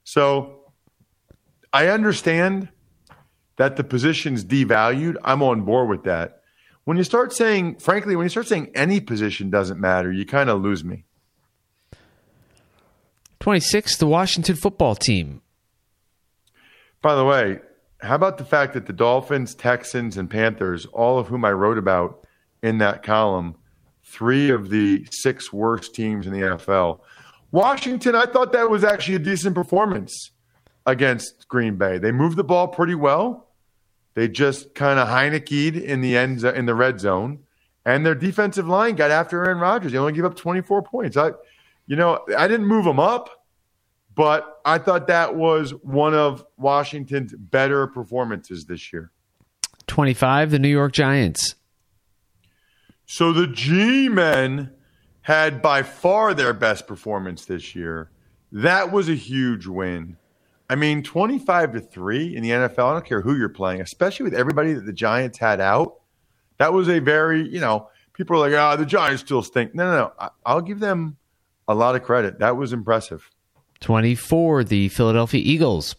So 0.03 0.61
I 1.71 1.89
understand 1.89 2.69
that 3.57 3.75
the 3.75 3.83
position's 3.83 4.43
devalued. 4.43 5.15
I'm 5.23 5.43
on 5.43 5.61
board 5.61 5.89
with 5.89 6.05
that. 6.05 6.41
When 6.85 6.97
you 6.97 7.03
start 7.03 7.33
saying, 7.33 7.75
frankly, 7.75 8.15
when 8.15 8.25
you 8.25 8.29
start 8.29 8.47
saying 8.47 8.71
any 8.73 8.99
position 8.99 9.51
doesn't 9.51 9.79
matter, 9.79 10.11
you 10.11 10.25
kind 10.25 10.49
of 10.49 10.59
lose 10.59 10.83
me. 10.83 11.05
26, 13.41 13.97
the 13.97 14.07
Washington 14.07 14.55
football 14.55 14.95
team. 14.95 15.41
By 17.03 17.13
the 17.13 17.25
way, 17.25 17.59
how 18.01 18.15
about 18.15 18.39
the 18.39 18.45
fact 18.45 18.73
that 18.73 18.87
the 18.87 18.93
Dolphins, 18.93 19.53
Texans, 19.53 20.17
and 20.17 20.27
Panthers, 20.31 20.87
all 20.87 21.19
of 21.19 21.27
whom 21.27 21.45
I 21.45 21.51
wrote 21.51 21.77
about 21.77 22.25
in 22.65 22.79
that 22.79 23.03
column, 23.03 23.55
three 24.03 24.49
of 24.49 24.69
the 24.69 25.05
six 25.11 25.53
worst 25.53 25.93
teams 25.93 26.25
in 26.25 26.33
the 26.33 26.39
NFL. 26.39 26.99
Washington, 27.51 28.15
I 28.15 28.25
thought 28.25 28.53
that 28.53 28.71
was 28.71 28.83
actually 28.83 29.15
a 29.15 29.19
decent 29.19 29.53
performance 29.53 30.31
against 30.87 31.47
Green 31.47 31.75
Bay. 31.77 31.99
They 31.99 32.11
moved 32.11 32.37
the 32.37 32.43
ball 32.43 32.67
pretty 32.67 32.95
well. 32.95 33.49
They 34.15 34.27
just 34.27 34.73
kind 34.73 34.99
of 34.99 35.07
Heinicke'd 35.07 35.75
in 35.75 36.01
the 36.01 36.17
end 36.17 36.43
in 36.43 36.65
the 36.65 36.73
red 36.73 36.99
zone, 36.99 37.39
and 37.85 38.03
their 38.03 38.15
defensive 38.15 38.67
line 38.67 38.95
got 38.95 39.11
after 39.11 39.45
Aaron 39.45 39.59
Rodgers. 39.59 39.91
They 39.91 39.99
only 39.99 40.13
gave 40.13 40.25
up 40.25 40.35
24 40.35 40.81
points. 40.81 41.17
I, 41.17 41.33
you 41.85 41.95
know, 41.95 42.25
I 42.35 42.47
didn't 42.47 42.65
move 42.65 42.85
them 42.85 42.99
up, 42.99 43.45
but 44.15 44.59
I 44.65 44.79
thought 44.79 45.05
that 45.07 45.35
was 45.35 45.71
one 45.71 46.15
of 46.15 46.43
Washington's 46.57 47.35
better 47.35 47.85
performances 47.85 48.65
this 48.65 48.91
year. 48.91 49.11
25, 49.85 50.49
the 50.49 50.59
New 50.59 50.69
York 50.69 50.93
Giants. 50.93 51.55
So 53.05 53.31
the 53.31 53.47
G 53.47 54.09
men 54.09 54.71
had 55.21 55.61
by 55.61 55.83
far 55.83 56.33
their 56.33 56.53
best 56.53 56.87
performance 56.87 57.45
this 57.45 57.75
year. 57.75 58.09
That 58.51 58.91
was 58.91 59.09
a 59.09 59.15
huge 59.15 59.65
win. 59.65 60.17
I 60.69 60.75
mean, 60.75 61.03
25 61.03 61.73
to 61.73 61.79
3 61.79 62.35
in 62.35 62.43
the 62.43 62.49
NFL, 62.49 62.89
I 62.89 62.93
don't 62.93 63.05
care 63.05 63.21
who 63.21 63.35
you're 63.35 63.49
playing, 63.49 63.81
especially 63.81 64.23
with 64.23 64.33
everybody 64.33 64.73
that 64.73 64.85
the 64.85 64.93
Giants 64.93 65.37
had 65.37 65.61
out. 65.61 65.95
That 66.57 66.73
was 66.73 66.89
a 66.89 66.99
very, 66.99 67.47
you 67.47 67.59
know, 67.59 67.89
people 68.13 68.35
are 68.37 68.49
like, 68.49 68.59
ah, 68.59 68.73
oh, 68.73 68.77
the 68.77 68.85
Giants 68.85 69.21
still 69.21 69.43
stink. 69.43 69.75
No, 69.75 69.85
no, 69.85 69.97
no. 70.19 70.29
I'll 70.45 70.61
give 70.61 70.79
them 70.79 71.17
a 71.67 71.75
lot 71.75 71.95
of 71.95 72.03
credit. 72.03 72.39
That 72.39 72.57
was 72.57 72.73
impressive. 72.73 73.29
24, 73.81 74.63
the 74.63 74.89
Philadelphia 74.89 75.41
Eagles. 75.43 75.95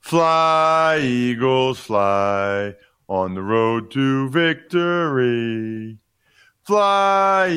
Fly, 0.00 0.98
Eagles, 1.02 1.78
fly 1.78 2.74
on 3.08 3.34
the 3.34 3.42
road 3.42 3.90
to 3.92 4.28
victory. 4.28 5.98
Fly, 6.66 7.48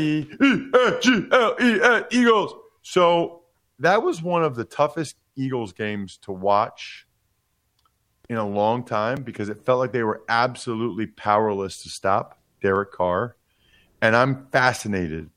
E-A-G-L-E-N, 0.41 2.05
Eagles. 2.11 2.53
So 2.83 3.41
that 3.79 4.03
was 4.03 4.21
one 4.21 4.43
of 4.43 4.55
the 4.55 4.65
toughest 4.65 5.15
Eagles 5.35 5.73
games 5.73 6.17
to 6.23 6.31
watch 6.31 7.07
in 8.29 8.37
a 8.37 8.47
long 8.47 8.83
time 8.83 9.23
because 9.23 9.49
it 9.49 9.65
felt 9.65 9.79
like 9.79 9.91
they 9.91 10.03
were 10.03 10.21
absolutely 10.29 11.07
powerless 11.07 11.81
to 11.83 11.89
stop 11.89 12.39
Derek 12.61 12.91
Carr. 12.91 13.35
And 14.01 14.15
I'm 14.15 14.47
fascinated 14.51 15.29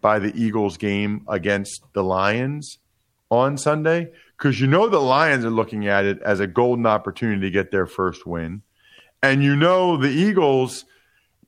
by 0.00 0.20
the 0.20 0.32
Eagles 0.40 0.76
game 0.76 1.24
against 1.28 1.82
the 1.92 2.04
Lions 2.04 2.78
on 3.30 3.58
Sunday 3.58 4.12
because 4.38 4.60
you 4.60 4.66
know 4.66 4.88
the 4.88 5.00
Lions 5.00 5.44
are 5.44 5.50
looking 5.50 5.88
at 5.88 6.04
it 6.04 6.22
as 6.22 6.38
a 6.38 6.46
golden 6.46 6.86
opportunity 6.86 7.40
to 7.40 7.50
get 7.50 7.72
their 7.72 7.86
first 7.86 8.26
win. 8.26 8.62
And 9.22 9.42
you 9.42 9.56
know 9.56 9.96
the 9.96 10.10
Eagles, 10.10 10.84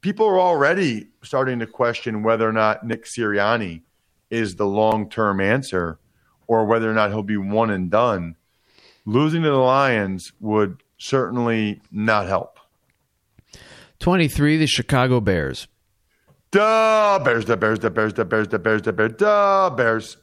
people 0.00 0.26
are 0.26 0.40
already 0.40 1.08
starting 1.22 1.58
to 1.58 1.66
question 1.66 2.22
whether 2.22 2.48
or 2.48 2.52
not 2.52 2.86
Nick 2.86 3.04
Sirianni 3.04 3.82
is 4.30 4.56
the 4.56 4.66
long 4.66 5.08
term 5.08 5.40
answer 5.40 5.98
or 6.46 6.64
whether 6.64 6.90
or 6.90 6.94
not 6.94 7.10
he'll 7.10 7.22
be 7.22 7.36
one 7.36 7.70
and 7.70 7.90
done, 7.90 8.36
losing 9.04 9.42
to 9.42 9.50
the 9.50 9.56
Lions 9.56 10.32
would 10.40 10.82
certainly 10.98 11.80
not 11.90 12.26
help. 12.26 12.58
23, 13.98 14.56
the 14.56 14.66
Chicago 14.66 15.20
Bears. 15.20 15.66
Duh, 16.50 17.20
Bears, 17.22 17.44
the 17.44 17.56
Bears, 17.56 17.80
the 17.80 17.90
Bears, 17.90 18.14
the 18.14 18.24
Bears, 18.24 18.48
the 18.48 18.58
Bears, 18.58 18.82
the 18.82 18.92
Bears, 18.92 19.12
duh, 19.18 19.70
Bears. 19.70 20.16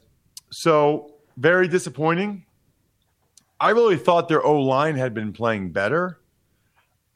So 0.50 1.14
very 1.36 1.68
disappointing 1.68 2.46
I 3.60 3.70
really 3.70 3.96
thought 3.96 4.28
their 4.28 4.44
O 4.44 4.60
line 4.60 4.96
had 4.96 5.14
been 5.14 5.32
playing 5.32 5.72
better. 5.72 6.18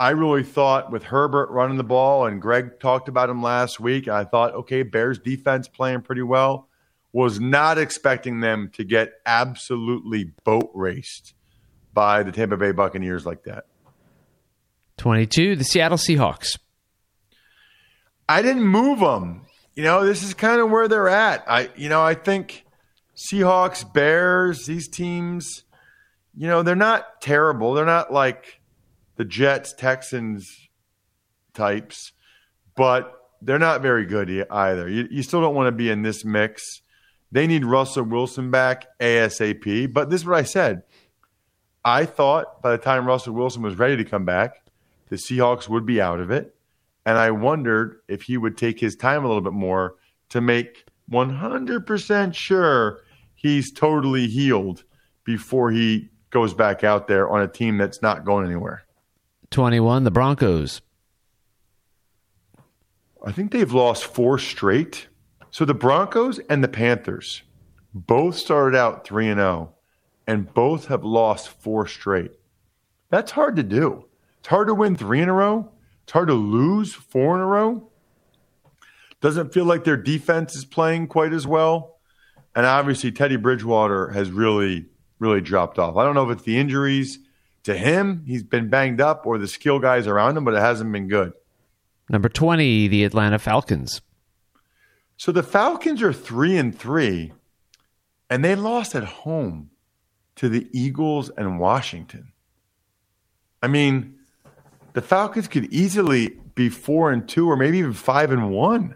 I 0.01 0.11
really 0.11 0.45
thought 0.45 0.91
with 0.91 1.03
Herbert 1.03 1.51
running 1.51 1.77
the 1.77 1.85
ball, 1.85 2.25
and 2.25 2.41
Greg 2.41 2.81
talked 2.81 3.09
about 3.09 3.29
him 3.29 3.43
last 3.43 3.79
week. 3.79 4.09
I 4.09 4.25
thought, 4.25 4.55
okay, 4.55 4.83
Bears 4.83 5.19
defense 5.19 5.69
playing 5.69 6.01
pretty 6.01 6.23
well. 6.23 6.69
Was 7.13 7.39
not 7.39 7.77
expecting 7.77 8.41
them 8.41 8.71
to 8.75 8.85
get 8.85 9.13
absolutely 9.27 10.33
boat 10.43 10.71
raced 10.73 11.35
by 11.93 12.23
the 12.23 12.33
Tampa 12.33 12.57
Bay 12.57 12.73
Buccaneers 12.73 13.27
like 13.27 13.45
that. 13.45 13.67
22, 14.97 15.57
the 15.57 15.65
Seattle 15.65 15.99
Seahawks. 15.99 16.59
I 18.27 18.41
didn't 18.41 18.65
move 18.65 19.01
them. 19.01 19.43
You 19.75 19.83
know, 19.83 20.07
this 20.07 20.23
is 20.23 20.33
kind 20.33 20.63
of 20.63 20.71
where 20.71 20.89
they're 20.89 21.09
at. 21.09 21.45
I, 21.47 21.69
you 21.77 21.91
know, 21.91 22.01
I 22.01 22.15
think 22.15 22.65
Seahawks, 23.17 23.93
Bears, 23.93 24.65
these 24.65 24.89
teams, 24.89 25.65
you 26.35 26.47
know, 26.47 26.63
they're 26.63 26.75
not 26.75 27.21
terrible. 27.21 27.75
They're 27.75 27.85
not 27.85 28.11
like 28.11 28.60
the 29.21 29.27
Jets, 29.27 29.75
Texans 29.75 30.71
types, 31.53 32.13
but 32.75 33.13
they're 33.43 33.59
not 33.59 33.83
very 33.83 34.07
good 34.07 34.47
either. 34.51 34.89
You, 34.89 35.09
you 35.11 35.23
still 35.23 35.43
don't 35.43 35.55
want 35.55 35.67
to 35.67 35.73
be 35.73 35.91
in 35.91 36.01
this 36.01 36.25
mix. 36.25 36.81
They 37.31 37.47
need 37.47 37.67
Russell 37.67 38.05
Wilson 38.05 38.51
back 38.51 38.87
ASAP. 38.99 39.93
But 39.93 40.09
this 40.09 40.23
is 40.23 40.27
what 40.27 40.39
I 40.39 40.45
said. 40.45 40.85
I 41.85 42.07
thought 42.07 42.63
by 42.63 42.71
the 42.71 42.79
time 42.79 43.05
Russell 43.05 43.35
Wilson 43.35 43.61
was 43.61 43.79
ready 43.79 43.95
to 43.99 44.07
come 44.07 44.25
back, 44.25 44.63
the 45.11 45.17
Seahawks 45.17 45.69
would 45.69 45.85
be 45.85 46.01
out 46.01 46.21
of 46.21 46.31
it. 46.31 46.55
And 47.05 47.19
I 47.19 47.31
wondered 47.31 48.01
if 48.09 48.23
he 48.23 48.39
would 48.39 48.57
take 48.57 48.81
his 48.81 48.97
time 48.97 49.23
a 49.23 49.29
little 49.29 49.43
bit 49.43 49.53
more 49.53 49.97
to 50.31 50.41
make 50.41 50.87
100% 51.13 52.35
sure 52.35 53.01
he's 53.35 53.71
totally 53.71 54.29
healed 54.29 54.85
before 55.25 55.71
he 55.71 56.09
goes 56.31 56.55
back 56.55 56.85
out 56.85 57.07
there 57.07 57.29
on 57.29 57.43
a 57.43 57.49
team 57.49 57.77
that's 57.77 58.01
not 58.01 58.25
going 58.25 58.47
anywhere. 58.47 58.87
21, 59.51 60.05
the 60.05 60.11
Broncos. 60.13 60.81
I 63.25 63.33
think 63.33 63.51
they've 63.51 63.73
lost 63.73 64.05
four 64.05 64.39
straight. 64.39 65.09
So 65.51 65.65
the 65.65 65.75
Broncos 65.75 66.39
and 66.49 66.63
the 66.63 66.69
Panthers 66.69 67.43
both 67.93 68.37
started 68.37 68.79
out 68.79 69.05
3 69.05 69.29
and 69.29 69.41
0 69.41 69.75
and 70.27 70.55
both 70.55 70.87
have 70.87 71.05
lost 71.05 71.49
four 71.49 71.89
straight. 71.89 72.31
That's 73.11 73.33
hard 73.33 73.57
to 73.57 73.65
do. 73.65 74.07
It's 74.39 74.49
hard 74.49 74.69
to 74.69 74.75
win 74.75 74.95
3 74.95 75.23
in 75.23 75.29
a 75.29 75.33
row. 75.33 75.73
It's 76.05 76.13
hard 76.13 76.29
to 76.29 76.35
lose 76.35 76.95
four 76.95 77.35
in 77.35 77.41
a 77.41 77.47
row. 77.47 77.91
Doesn't 79.21 79.53
feel 79.53 79.65
like 79.65 79.85
their 79.85 79.97
defense 79.97 80.55
is 80.55 80.65
playing 80.65 81.09
quite 81.09 81.33
as 81.33 81.47
well. 81.47 81.99
And 82.55 82.65
obviously 82.65 83.11
Teddy 83.13 83.37
Bridgewater 83.37 84.11
has 84.11 84.31
really 84.31 84.87
really 85.19 85.41
dropped 85.41 85.79
off. 85.79 85.97
I 85.97 86.05
don't 86.05 86.15
know 86.15 86.29
if 86.31 86.37
it's 86.39 86.47
the 86.47 86.59
injuries 86.59 87.19
to 87.65 87.77
him, 87.77 88.25
he's 88.27 88.43
been 88.43 88.69
banged 88.69 89.01
up, 89.01 89.27
or 89.27 89.39
the 89.39 89.49
skill 89.49 89.79
guys 89.79 90.07
around 90.07 90.37
him, 90.37 90.45
but 90.45 90.55
it 90.55 90.61
hasn't 90.61 90.91
been 90.93 91.09
good. 91.09 91.33
Number 92.09 92.29
20, 92.29 92.89
the 92.89 93.05
Atlanta 93.05 93.39
Falcons. 93.39 94.01
So 95.17 95.33
the 95.33 95.43
Falcons 95.43 96.03
are 96.03 96.13
3 96.13 96.57
and 96.57 96.77
3 96.77 97.33
and 98.31 98.45
they 98.45 98.55
lost 98.55 98.95
at 98.95 99.05
home 99.05 99.71
to 100.37 100.49
the 100.49 100.69
Eagles 100.73 101.31
and 101.37 101.59
Washington. 101.59 102.33
I 103.63 103.67
mean, 103.67 104.15
the 104.95 105.03
Falcons 105.03 105.49
could 105.49 105.71
easily 105.73 106.39
be 106.55 106.69
4 106.69 107.11
and 107.11 107.29
2 107.29 107.51
or 107.51 107.57
maybe 107.57 107.79
even 107.79 107.93
5 107.93 108.31
and 108.31 108.51
1. 108.51 108.95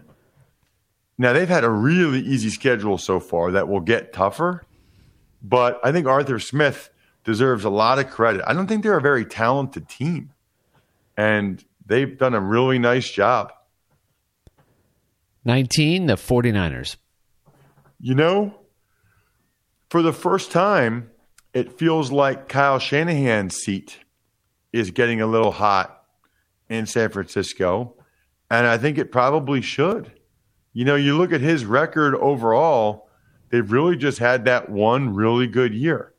Now 1.17 1.33
they've 1.33 1.47
had 1.47 1.63
a 1.63 1.69
really 1.69 2.21
easy 2.21 2.49
schedule 2.49 2.97
so 2.97 3.19
far 3.19 3.51
that 3.51 3.67
will 3.67 3.81
get 3.81 4.13
tougher. 4.13 4.65
But 5.41 5.79
I 5.83 5.91
think 5.91 6.07
Arthur 6.07 6.39
Smith 6.39 6.89
deserves 7.25 7.65
a 7.65 7.69
lot 7.69 7.99
of 7.99 8.09
credit. 8.09 8.41
I 8.47 8.53
don't 8.53 8.67
think 8.67 8.83
they're 8.83 8.97
a 8.97 9.01
very 9.01 9.25
talented 9.25 9.89
team, 9.89 10.31
and 11.17 11.63
they've 11.85 12.17
done 12.17 12.33
a 12.33 12.39
really 12.39 12.79
nice 12.79 13.09
job. 13.09 13.51
19, 15.43 16.05
the 16.05 16.15
49ers. 16.15 16.95
You 17.99 18.15
know, 18.15 18.55
for 19.89 20.01
the 20.01 20.13
first 20.13 20.51
time, 20.51 21.09
it 21.53 21.77
feels 21.77 22.11
like 22.11 22.47
Kyle 22.47 22.79
Shanahan's 22.79 23.55
seat 23.55 23.99
is 24.71 24.91
getting 24.91 25.21
a 25.21 25.27
little 25.27 25.51
hot 25.51 26.03
in 26.69 26.85
San 26.85 27.09
Francisco, 27.09 27.95
and 28.49 28.65
I 28.65 28.77
think 28.77 28.97
it 28.97 29.11
probably 29.11 29.61
should. 29.61 30.11
You 30.73 30.85
know, 30.85 30.95
you 30.95 31.17
look 31.17 31.31
at 31.31 31.41
his 31.41 31.65
record 31.65 32.15
overall 32.15 33.05
They've 33.49 33.71
really 33.71 33.95
just 33.95 34.19
had 34.19 34.43
that 34.45 34.69
one 34.69 35.13
really 35.13 35.47
good 35.47 35.73
year. 35.73 36.13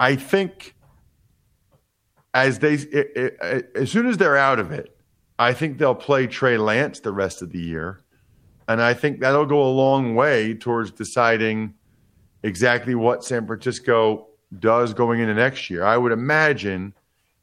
I 0.00 0.16
think 0.16 0.74
as 2.34 2.58
they 2.60 2.74
it, 2.74 3.38
it, 3.42 3.70
as 3.74 3.90
soon 3.90 4.06
as 4.06 4.16
they're 4.16 4.36
out 4.36 4.58
of 4.58 4.70
it, 4.70 4.96
I 5.38 5.52
think 5.52 5.78
they'll 5.78 5.94
play 5.94 6.26
Trey 6.26 6.58
Lance 6.58 7.00
the 7.00 7.12
rest 7.12 7.42
of 7.42 7.52
the 7.52 7.58
year, 7.58 8.00
and 8.68 8.80
I 8.80 8.94
think 8.94 9.20
that'll 9.20 9.46
go 9.46 9.62
a 9.62 9.70
long 9.70 10.14
way 10.14 10.54
towards 10.54 10.90
deciding 10.90 11.74
exactly 12.42 12.94
what 12.94 13.24
San 13.24 13.46
Francisco 13.46 14.28
does 14.58 14.94
going 14.94 15.20
into 15.20 15.34
next 15.34 15.68
year. 15.70 15.84
I 15.84 15.96
would 15.96 16.12
imagine 16.12 16.94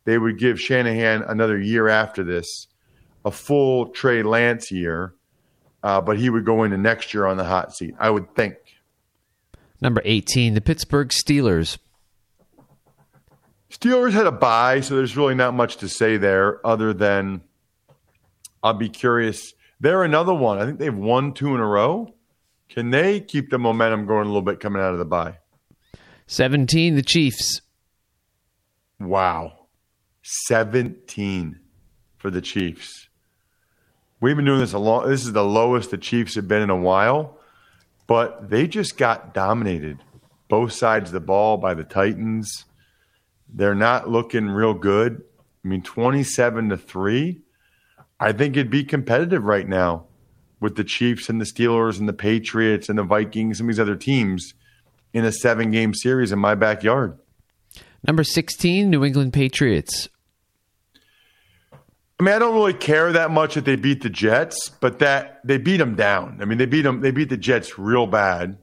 they 0.06 0.18
would 0.18 0.40
give 0.40 0.60
Shanahan 0.60 1.24
another 1.24 1.60
year 1.60 1.88
after 1.90 2.24
this, 2.24 2.68
a 3.26 3.32
full 3.32 3.88
Trey 3.90 4.24
Lance 4.24 4.72
year, 4.72 5.14
uh, 5.84 6.00
but 6.02 6.18
he 6.18 6.30
would 6.30 6.46
go 6.46 6.64
into 6.64 6.78
next 6.78 7.14
year 7.14 7.26
on 7.26 7.38
the 7.38 7.44
hot 7.44 7.76
seat. 7.76 7.96
I 8.00 8.10
would 8.10 8.34
think. 8.36 8.56
Number 9.82 10.02
18, 10.06 10.54
the 10.54 10.62
Pittsburgh 10.62 11.10
Steelers. 11.10 11.78
Steelers 13.78 14.14
had 14.14 14.28
a 14.28 14.32
bye, 14.32 14.82
so 14.82 14.96
there's 14.96 15.18
really 15.18 15.36
not 15.36 15.54
much 15.54 15.78
to 15.78 15.90
say 15.90 16.18
there 16.18 16.66
other 16.66 16.94
than 16.94 17.42
I'll 18.64 18.74
be 18.74 18.90
curious. 18.90 19.54
They're 19.80 20.04
another 20.04 20.34
one. 20.34 20.60
I 20.60 20.66
think 20.66 20.80
they've 20.80 20.96
won 20.96 21.34
two 21.34 21.54
in 21.56 21.60
a 21.60 21.66
row. 21.66 22.14
Can 22.70 22.92
they 22.92 23.20
keep 23.20 23.50
the 23.50 23.60
momentum 23.60 24.06
going 24.06 24.24
a 24.24 24.30
little 24.30 24.42
bit 24.42 24.60
coming 24.60 24.82
out 24.82 24.94
of 24.94 25.00
the 25.00 25.06
bye? 25.06 25.38
17, 26.28 26.96
the 26.96 27.02
Chiefs. 27.02 27.62
Wow. 29.00 29.68
17 30.24 31.60
for 32.18 32.32
the 32.32 32.42
Chiefs. 32.42 33.10
We've 34.22 34.36
been 34.36 34.46
doing 34.46 34.62
this 34.62 34.74
a 34.74 34.80
long 34.80 35.08
this 35.10 35.26
is 35.26 35.34
the 35.34 35.44
lowest 35.44 35.92
the 35.92 35.98
Chiefs 35.98 36.36
have 36.36 36.48
been 36.48 36.62
in 36.62 36.70
a 36.70 36.76
while 36.76 37.38
but 38.08 38.50
they 38.50 38.68
just 38.68 38.98
got 38.98 39.34
dominated 39.34 40.00
both 40.48 40.72
sides 40.72 41.10
of 41.10 41.14
the 41.14 41.20
ball 41.20 41.58
by 41.58 41.74
the 41.74 41.84
Titans. 41.84 42.66
They're 43.48 43.76
not 43.76 44.10
looking 44.10 44.48
real 44.48 44.74
good. 44.74 45.24
I 45.64 45.68
mean, 45.68 45.82
27 45.82 46.70
to 46.70 46.78
3. 46.78 47.42
I 48.20 48.32
think 48.32 48.56
it'd 48.56 48.70
be 48.70 48.84
competitive 48.84 49.44
right 49.44 49.68
now 49.68 50.06
with 50.60 50.76
the 50.76 50.84
Chiefs 50.84 51.30
and 51.30 51.40
the 51.40 51.46
Steelers 51.46 52.00
and 52.00 52.08
the 52.08 52.14
Patriots 52.14 52.90
and 52.90 52.98
the 52.98 53.04
Vikings 53.04 53.60
and 53.60 53.70
these 53.70 53.80
other 53.80 53.96
teams 53.96 54.54
in 55.14 55.26
a 55.26 55.32
seven 55.32 55.72
game 55.72 55.94
series 55.94 56.32
in 56.32 56.40
my 56.40 56.56
backyard. 56.56 57.18
Number 58.06 58.24
16, 58.24 58.90
New 58.90 59.04
England 59.04 59.34
Patriots. 59.34 60.10
I 62.20 62.24
mean, 62.24 62.34
I 62.34 62.40
don't 62.40 62.54
really 62.54 62.74
care 62.74 63.12
that 63.12 63.32
much 63.32 63.56
that 63.56 63.66
they 63.66 63.76
beat 63.76 64.02
the 64.02 64.10
Jets, 64.10 64.70
but 64.80 65.00
that 65.00 65.42
they 65.44 65.58
beat 65.58 65.78
them 65.78 65.96
down. 65.96 66.38
I 66.42 66.46
mean, 66.46 66.58
they 66.58 66.66
beat 66.66 66.84
them. 66.84 67.02
They 67.02 67.12
beat 67.12 67.30
the 67.30 67.38
Jets 67.38 67.78
real 67.78 68.08
bad, 68.08 68.58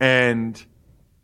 and 0.00 0.64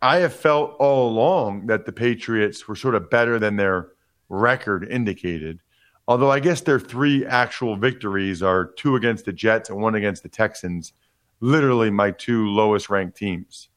I 0.05 0.19
have 0.19 0.35
felt 0.35 0.77
all 0.79 1.09
along 1.09 1.69
that 1.69 1.87
the 1.87 1.93
Patriots 1.93 2.69
were 2.69 2.77
sort 2.77 2.95
of 2.95 3.09
better 3.09 3.39
than 3.39 3.57
their 3.57 3.89
record 4.29 4.87
indicated. 4.87 5.61
Although 6.07 6.31
I 6.31 6.41
guess 6.41 6.61
their 6.61 6.79
three 6.79 7.25
actual 7.25 7.77
victories 7.77 8.43
are 8.43 8.67
two 8.67 8.97
against 8.97 9.25
the 9.25 9.33
Jets 9.33 9.71
and 9.71 9.81
one 9.81 9.95
against 9.95 10.23
the 10.23 10.29
Texans, 10.29 10.93
literally 11.41 11.89
my 11.89 12.11
two 12.11 12.49
lowest 12.49 12.91
ranked 12.91 13.17
teams. 13.17 13.71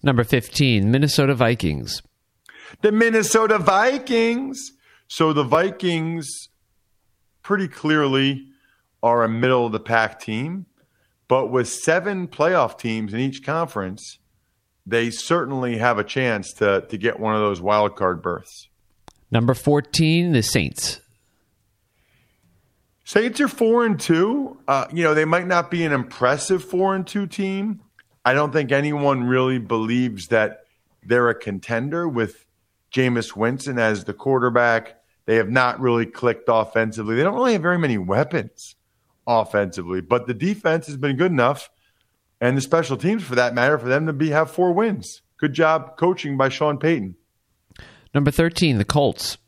Number 0.00 0.22
15, 0.22 0.88
Minnesota 0.88 1.34
Vikings. 1.34 2.02
The 2.82 2.92
Minnesota 2.92 3.58
Vikings. 3.58 4.74
So 5.08 5.32
the 5.32 5.42
Vikings 5.42 6.50
pretty 7.42 7.66
clearly 7.66 8.46
are 9.02 9.24
a 9.24 9.28
middle 9.28 9.66
of 9.66 9.72
the 9.72 9.80
pack 9.80 10.20
team. 10.20 10.66
But 11.26 11.48
with 11.48 11.68
seven 11.68 12.28
playoff 12.28 12.78
teams 12.78 13.12
in 13.12 13.18
each 13.18 13.42
conference, 13.42 14.20
they 14.86 15.10
certainly 15.10 15.78
have 15.78 15.98
a 15.98 16.04
chance 16.04 16.52
to, 16.54 16.84
to 16.88 16.98
get 16.98 17.20
one 17.20 17.34
of 17.34 17.40
those 17.40 17.60
wild 17.60 17.96
card 17.96 18.22
berths. 18.22 18.68
Number 19.30 19.54
14, 19.54 20.32
the 20.32 20.42
Saints. 20.42 21.00
Saints 23.04 23.40
are 23.40 23.48
four 23.48 23.84
and 23.84 23.98
two. 23.98 24.58
Uh, 24.68 24.86
you 24.92 25.02
know, 25.02 25.14
they 25.14 25.24
might 25.24 25.46
not 25.46 25.70
be 25.70 25.84
an 25.84 25.92
impressive 25.92 26.64
four 26.64 26.94
and 26.94 27.06
two 27.06 27.26
team. 27.26 27.80
I 28.24 28.34
don't 28.34 28.52
think 28.52 28.70
anyone 28.70 29.24
really 29.24 29.58
believes 29.58 30.28
that 30.28 30.64
they're 31.02 31.28
a 31.28 31.34
contender 31.34 32.08
with 32.08 32.46
Jameis 32.92 33.34
Winston 33.34 33.78
as 33.78 34.04
the 34.04 34.14
quarterback 34.14 34.96
they 35.24 35.36
have 35.36 35.50
not 35.50 35.80
really 35.80 36.06
clicked 36.06 36.48
offensively. 36.48 37.14
They 37.14 37.22
don't 37.22 37.34
really 37.34 37.52
have 37.52 37.62
very 37.62 37.78
many 37.78 37.98
weapons 37.98 38.76
offensively, 39.26 40.00
but 40.00 40.26
the 40.26 40.34
defense 40.34 40.86
has 40.86 40.96
been 40.96 41.16
good 41.16 41.30
enough, 41.30 41.70
and 42.42 42.56
the 42.56 42.60
special 42.60 42.96
teams, 42.96 43.22
for 43.22 43.36
that 43.36 43.54
matter, 43.54 43.78
for 43.78 43.88
them 43.88 44.06
to 44.06 44.12
be 44.12 44.30
have 44.30 44.50
four 44.50 44.72
wins. 44.72 45.22
Good 45.38 45.52
job 45.52 45.96
coaching 45.96 46.36
by 46.36 46.48
Sean 46.48 46.76
Payton. 46.76 47.14
Number 48.12 48.32
13, 48.32 48.78
the 48.78 48.84
Colts. 48.84 49.38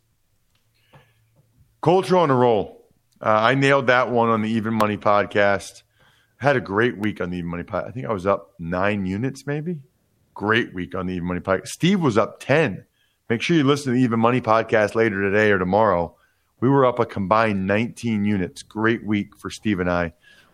Colts 1.81 2.13
are 2.13 2.19
on 2.19 2.31
a 2.31 2.37
roll. 2.37 2.87
Uh, 3.21 3.31
I 3.31 3.57
nailed 3.57 3.89
that 3.89 4.13
one 4.13 4.29
on 4.29 4.43
the 4.43 4.49
Even 4.49 4.75
Money 4.75 4.97
podcast. 4.97 5.83
Had 6.37 6.55
a 6.55 6.61
great 6.61 6.97
week 6.97 7.21
on 7.21 7.31
the 7.31 7.39
Even 7.39 7.51
Money 7.51 7.65
podcast. 7.65 7.89
I 7.89 7.91
think 7.91 8.07
I 8.07 8.13
was 8.13 8.27
up 8.27 8.55
nine 8.61 9.07
units, 9.07 9.45
maybe. 9.45 9.81
Great 10.33 10.73
week 10.73 10.95
on 10.95 11.07
the 11.07 11.15
Even 11.15 11.27
Money 11.27 11.41
podcast. 11.41 11.69
Steve 11.69 12.01
was 12.01 12.17
up 12.17 12.39
10. 12.39 12.85
Make 13.29 13.43
sure 13.43 13.57
you 13.57 13.65
listen 13.65 13.93
to 13.93 13.99
the 13.99 14.05
Even 14.05 14.21
Money 14.21 14.41
podcast 14.41 14.95
later 14.95 15.21
today 15.21 15.51
or 15.51 15.59
tomorrow. 15.59 16.15
We 16.61 16.69
were 16.69 16.87
up 16.87 17.01
a 17.01 17.07
combined 17.07 17.67
19 17.67 18.25
units. 18.25 18.63
Great 18.63 19.05
week 19.05 19.37
for 19.37 19.51
Steve 19.51 19.81
and 19.81 19.91
I 19.91 20.13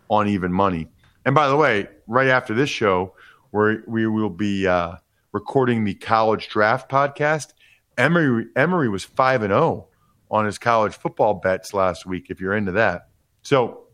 on 0.09 0.27
Even 0.27 0.55
Money. 0.55 0.89
And 1.25 1.35
by 1.35 1.49
the 1.49 1.57
way, 1.57 1.89
right 2.07 2.29
after 2.29 2.55
this 2.55 2.71
show, 2.71 3.15
where 3.51 3.83
we 3.87 4.07
will 4.07 4.31
be 4.31 4.67
uh, 4.67 4.97
recording 5.33 5.85
the 5.85 5.95
college 5.95 6.49
draft 6.49 6.91
podcast. 6.91 7.53
Emory 7.99 8.47
Emory 8.57 8.89
was 8.89 9.05
five 9.05 9.43
and 9.43 9.51
zero 9.51 9.61
oh 9.61 9.87
on 10.31 10.47
his 10.47 10.59
college 10.59 10.95
football 10.95 11.35
bets 11.35 11.75
last 11.75 12.07
week. 12.07 12.27
If 12.31 12.41
you're 12.41 12.55
into 12.55 12.73
that, 12.73 13.09
so 13.43 13.85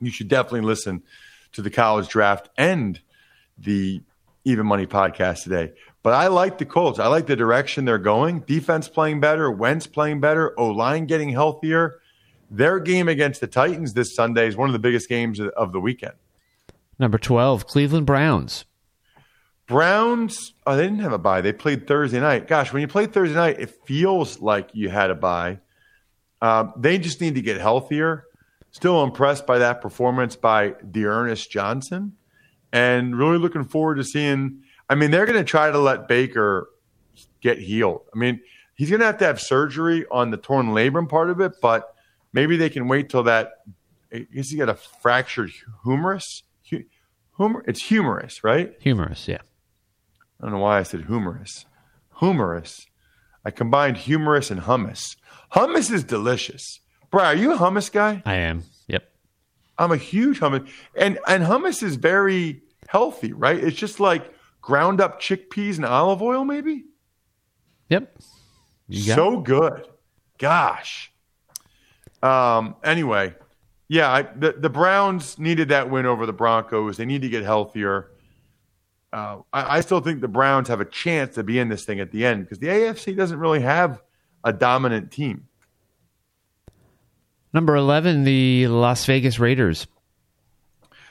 you 0.00 0.10
should 0.10 0.28
definitely 0.28 0.62
listen 0.62 1.02
to 1.52 1.62
the 1.62 1.70
college 1.70 2.08
draft 2.08 2.48
and 2.56 3.00
the 3.58 4.02
Even 4.44 4.66
Money 4.66 4.86
podcast 4.86 5.44
today. 5.44 5.72
But 6.02 6.14
I 6.14 6.28
like 6.28 6.58
the 6.58 6.64
Colts. 6.64 6.98
I 6.98 7.08
like 7.08 7.26
the 7.26 7.36
direction 7.36 7.84
they're 7.84 7.98
going. 7.98 8.40
Defense 8.40 8.88
playing 8.88 9.20
better, 9.20 9.50
Wentz 9.50 9.86
playing 9.86 10.20
better, 10.20 10.58
O 10.58 10.68
line 10.68 11.06
getting 11.06 11.30
healthier. 11.30 12.00
Their 12.50 12.80
game 12.80 13.08
against 13.08 13.40
the 13.40 13.46
Titans 13.46 13.92
this 13.92 14.14
Sunday 14.14 14.48
is 14.48 14.56
one 14.56 14.68
of 14.68 14.72
the 14.72 14.78
biggest 14.80 15.08
games 15.08 15.38
of 15.40 15.72
the 15.72 15.80
weekend. 15.80 16.14
Number 17.00 17.16
12, 17.16 17.66
Cleveland 17.66 18.04
Browns. 18.04 18.66
Browns, 19.66 20.52
oh, 20.66 20.76
they 20.76 20.82
didn't 20.82 20.98
have 20.98 21.14
a 21.14 21.18
bye. 21.18 21.40
They 21.40 21.54
played 21.54 21.86
Thursday 21.86 22.20
night. 22.20 22.46
Gosh, 22.46 22.74
when 22.74 22.82
you 22.82 22.88
play 22.88 23.06
Thursday 23.06 23.34
night, 23.34 23.58
it 23.58 23.74
feels 23.86 24.38
like 24.40 24.68
you 24.74 24.90
had 24.90 25.10
a 25.10 25.14
bye. 25.14 25.60
Um, 26.42 26.74
they 26.76 26.98
just 26.98 27.22
need 27.22 27.36
to 27.36 27.40
get 27.40 27.58
healthier. 27.58 28.24
Still 28.70 29.02
impressed 29.02 29.46
by 29.46 29.60
that 29.60 29.80
performance 29.80 30.36
by 30.36 30.74
D'Ernest 30.90 31.50
Johnson, 31.50 32.18
and 32.70 33.16
really 33.16 33.38
looking 33.38 33.64
forward 33.64 33.94
to 33.94 34.04
seeing. 34.04 34.62
I 34.90 34.94
mean, 34.94 35.10
they're 35.10 35.26
going 35.26 35.38
to 35.38 35.44
try 35.44 35.70
to 35.70 35.78
let 35.78 36.06
Baker 36.06 36.68
get 37.40 37.58
healed. 37.58 38.02
I 38.14 38.18
mean, 38.18 38.40
he's 38.74 38.90
going 38.90 39.00
to 39.00 39.06
have 39.06 39.18
to 39.18 39.24
have 39.24 39.40
surgery 39.40 40.04
on 40.10 40.30
the 40.30 40.36
torn 40.36 40.68
labrum 40.68 41.08
part 41.08 41.30
of 41.30 41.40
it, 41.40 41.54
but 41.62 41.94
maybe 42.34 42.58
they 42.58 42.68
can 42.68 42.88
wait 42.88 43.08
till 43.08 43.22
that. 43.22 43.52
I 44.12 44.26
guess 44.34 44.50
he 44.50 44.58
got 44.58 44.68
a 44.68 44.74
fractured 44.74 45.50
humerus. 45.84 46.42
Humor, 47.40 47.64
it's 47.66 47.82
humorous, 47.84 48.44
right? 48.44 48.74
Humorous, 48.80 49.26
yeah. 49.26 49.38
I 50.38 50.44
don't 50.44 50.52
know 50.52 50.58
why 50.58 50.78
I 50.78 50.82
said 50.82 51.06
humorous. 51.06 51.64
Humorous. 52.18 52.84
I 53.46 53.50
combined 53.50 53.96
humorous 53.96 54.50
and 54.50 54.60
hummus. 54.60 55.16
Hummus 55.52 55.90
is 55.90 56.04
delicious. 56.04 56.80
Bro, 57.10 57.24
are 57.24 57.34
you 57.34 57.54
a 57.54 57.56
hummus 57.56 57.90
guy? 57.90 58.22
I 58.26 58.34
am. 58.34 58.64
Yep. 58.88 59.10
I'm 59.78 59.90
a 59.90 59.96
huge 59.96 60.40
hummus. 60.40 60.68
And 60.94 61.18
and 61.26 61.42
hummus 61.42 61.82
is 61.82 61.96
very 61.96 62.60
healthy, 62.88 63.32
right? 63.32 63.56
It's 63.56 63.78
just 63.78 64.00
like 64.00 64.34
ground 64.60 65.00
up 65.00 65.18
chickpeas 65.18 65.76
and 65.76 65.86
olive 65.86 66.20
oil, 66.20 66.44
maybe? 66.44 66.84
Yep. 67.88 68.18
so 68.92 69.38
it. 69.38 69.44
good. 69.44 69.86
Gosh. 70.36 71.10
Um, 72.22 72.76
anyway, 72.84 73.34
yeah, 73.90 74.10
I, 74.10 74.22
the, 74.22 74.52
the 74.52 74.70
Browns 74.70 75.38
needed 75.38 75.68
that 75.68 75.90
win 75.90 76.06
over 76.06 76.24
the 76.24 76.32
Broncos. 76.32 76.96
They 76.96 77.04
need 77.04 77.20
to 77.22 77.28
get 77.28 77.42
healthier 77.42 78.10
uh, 79.12 79.38
I, 79.52 79.78
I, 79.78 79.80
still 79.80 80.00
think 80.00 80.20
the 80.20 80.28
Browns 80.28 80.68
have 80.68 80.80
a 80.80 80.84
chance 80.84 81.34
to 81.34 81.42
be 81.42 81.58
in 81.58 81.68
this 81.68 81.84
thing 81.84 82.00
at 82.00 82.12
the 82.12 82.24
end 82.24 82.44
because 82.44 82.58
the 82.58 82.68
AFC 82.68 83.16
doesn't 83.16 83.38
really 83.38 83.60
have 83.60 84.00
a 84.44 84.52
dominant 84.52 85.10
team. 85.10 85.48
Number 87.52 87.74
11, 87.74 88.22
the 88.22 88.68
Las 88.68 89.04
Vegas 89.06 89.40
Raiders. 89.40 89.88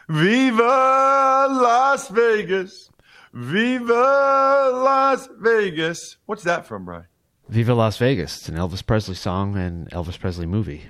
Viva 0.08 1.48
Las 1.50 2.08
Vegas! 2.08 2.90
Viva 3.34 4.72
Las 4.74 5.28
Vegas! 5.38 6.18
What's 6.26 6.44
that 6.44 6.66
from, 6.66 6.86
Brian? 6.86 7.06
Viva 7.50 7.74
Las 7.74 7.98
Vegas. 7.98 8.38
It's 8.38 8.50
an 8.50 8.56
Elvis 8.56 8.86
Presley 8.86 9.16
song 9.16 9.58
and 9.58 9.90
Elvis 9.92 10.18
Presley 10.18 10.46
movie. 10.46 10.84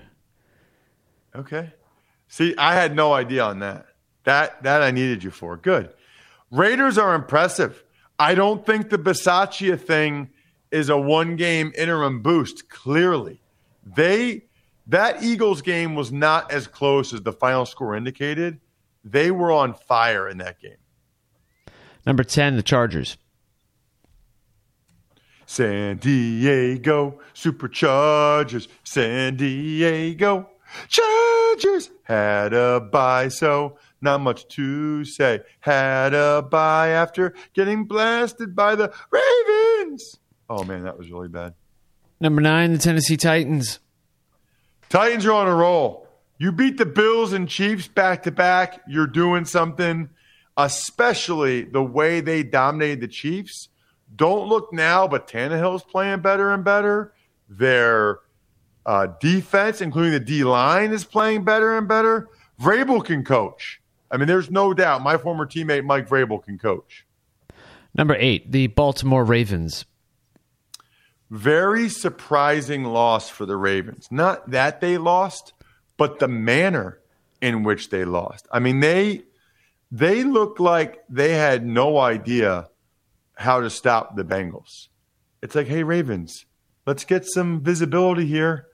Okay. 1.36 1.74
See, 2.30 2.56
I 2.58 2.76
had 2.76 2.96
no 2.96 3.14
idea 3.14 3.44
on 3.44 3.60
that. 3.60 3.88
That 4.24 4.64
that 4.64 4.82
I 4.82 4.92
needed 4.92 5.24
you 5.24 5.32
for. 5.32 5.58
Good. 5.58 5.94
Raiders 6.52 6.98
are 6.98 7.14
impressive. 7.14 7.84
I 8.18 8.36
don't 8.36 8.66
think 8.66 8.90
the 8.90 8.98
Bisaccia 8.98 9.80
thing 9.80 10.30
is 10.72 10.90
a 10.90 10.98
one 10.98 11.36
game 11.36 11.74
interim 11.76 12.22
boost, 12.22 12.70
clearly. 12.70 13.42
They 13.84 14.44
that 14.88 15.24
Eagles 15.24 15.62
game 15.62 15.96
was 15.96 16.12
not 16.12 16.52
as 16.52 16.68
close 16.68 17.14
as 17.14 17.22
the 17.22 17.34
final 17.34 17.66
score 17.66 17.96
indicated. 17.96 18.60
They 19.04 19.32
were 19.32 19.52
on 19.52 19.74
fire 19.74 20.28
in 20.28 20.38
that 20.40 20.60
game. 20.60 20.78
Number 22.06 22.24
10, 22.24 22.56
the 22.56 22.64
Chargers. 22.64 23.18
San 25.46 25.98
Diego 25.98 27.20
Superchargers, 27.34 28.68
San 28.84 29.36
Diego 29.36 30.50
Chargers 30.88 31.90
had 32.04 32.54
a 32.54 32.80
bye, 32.80 33.28
so 33.28 33.78
not 34.02 34.22
much 34.22 34.48
to 34.50 35.04
say. 35.06 35.42
Had 35.60 36.14
a 36.14 36.42
bye 36.42 36.90
after 36.90 37.34
getting 37.54 37.86
blasted 37.86 38.56
by 38.56 38.76
the 38.76 38.94
Ravens. 39.12 40.20
Oh 40.50 40.64
man, 40.64 40.84
that 40.84 40.98
was 40.98 41.12
really 41.12 41.28
bad. 41.28 41.54
Number 42.20 42.42
nine, 42.42 42.74
the 42.74 42.80
Tennessee 42.80 43.18
Titans. 43.18 43.80
Titans 44.90 45.26
are 45.26 45.34
on 45.34 45.48
a 45.48 45.56
roll. 45.56 46.08
You 46.38 46.52
beat 46.52 46.78
the 46.78 46.86
Bills 46.86 47.34
and 47.34 47.48
Chiefs 47.48 47.88
back 47.88 48.24
to 48.24 48.32
back. 48.32 48.82
You're 48.88 49.08
doing 49.08 49.46
something, 49.46 50.10
especially 50.58 51.64
the 51.64 51.84
way 51.84 52.22
they 52.22 52.44
dominated 52.44 53.02
the 53.02 53.08
Chiefs. 53.08 53.70
Don't 54.16 54.48
look 54.48 54.74
now, 54.74 55.08
but 55.08 55.28
Tannehill's 55.28 55.84
playing 55.84 56.22
better 56.22 56.52
and 56.52 56.64
better. 56.64 57.14
Their 57.48 58.20
uh, 58.86 59.08
defense, 59.20 59.82
including 59.82 60.14
the 60.14 60.20
D 60.20 60.44
line, 60.44 60.92
is 60.92 61.04
playing 61.04 61.44
better 61.44 61.78
and 61.78 61.88
better. 61.88 62.28
Vrabel 62.60 63.04
can 63.04 63.24
coach. 63.24 63.82
I 64.12 64.18
mean, 64.18 64.28
there's 64.28 64.50
no 64.50 64.74
doubt 64.74 65.04
my 65.04 65.18
former 65.18 65.46
teammate 65.46 65.86
Mike 65.86 66.10
Vrabel 66.10 66.44
can 66.44 66.58
coach. 66.58 67.06
Number 67.96 68.16
eight, 68.16 68.52
the 68.52 68.68
Baltimore 68.68 69.24
Ravens. 69.24 69.86
Very 71.30 71.90
surprising 71.90 72.86
loss 72.86 73.30
for 73.30 73.46
the 73.46 73.56
Ravens. 73.56 74.08
Not 74.10 74.50
that 74.50 74.82
they 74.82 74.98
lost, 74.98 75.54
but 75.98 76.20
the 76.20 76.28
manner 76.28 77.00
in 77.42 77.64
which 77.64 77.90
they 77.90 78.04
lost. 78.06 78.48
I 78.52 78.60
mean, 78.60 78.80
they 78.80 79.24
they 79.92 80.24
looked 80.24 80.60
like 80.60 81.04
they 81.10 81.34
had 81.34 81.66
no 81.66 81.98
idea 81.98 82.70
how 83.36 83.62
to 83.62 83.70
stop 83.70 84.16
the 84.16 84.24
Bengals. 84.24 84.88
It's 85.42 85.56
like, 85.56 85.68
hey 85.68 85.84
Ravens, 85.84 86.46
let's 86.86 87.06
get 87.06 87.26
some 87.26 87.62
visibility 87.62 88.26
here. 88.26 88.68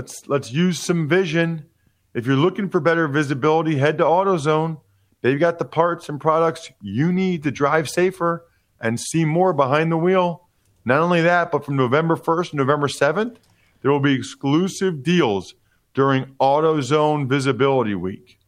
Let's 0.00 0.26
let's 0.28 0.50
use 0.50 0.80
some 0.80 1.06
vision. 1.06 1.66
If 2.14 2.24
you're 2.24 2.34
looking 2.34 2.70
for 2.70 2.80
better 2.80 3.06
visibility, 3.06 3.76
head 3.76 3.98
to 3.98 4.04
AutoZone. 4.04 4.80
They've 5.20 5.38
got 5.38 5.58
the 5.58 5.66
parts 5.66 6.08
and 6.08 6.18
products 6.18 6.70
you 6.80 7.12
need 7.12 7.42
to 7.42 7.50
drive 7.50 7.86
safer 7.86 8.46
and 8.80 8.98
see 8.98 9.26
more 9.26 9.52
behind 9.52 9.92
the 9.92 9.98
wheel. 9.98 10.48
Not 10.86 11.02
only 11.02 11.20
that, 11.20 11.52
but 11.52 11.66
from 11.66 11.76
November 11.76 12.16
1st 12.16 12.54
November 12.54 12.86
7th, 12.86 13.36
there 13.82 13.90
will 13.90 14.00
be 14.00 14.14
exclusive 14.14 15.02
deals 15.02 15.54
during 15.92 16.34
AutoZone 16.40 17.28
Visibility 17.28 17.94
Week. 17.94 18.38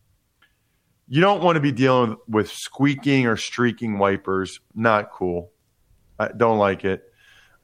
You 1.06 1.20
don't 1.20 1.42
want 1.42 1.56
to 1.56 1.60
be 1.60 1.70
dealing 1.70 2.16
with 2.26 2.50
squeaking 2.50 3.26
or 3.26 3.36
streaking 3.36 3.98
wipers. 3.98 4.58
Not 4.74 5.10
cool. 5.12 5.52
I 6.18 6.28
don't 6.28 6.56
like 6.56 6.86
it. 6.86 7.04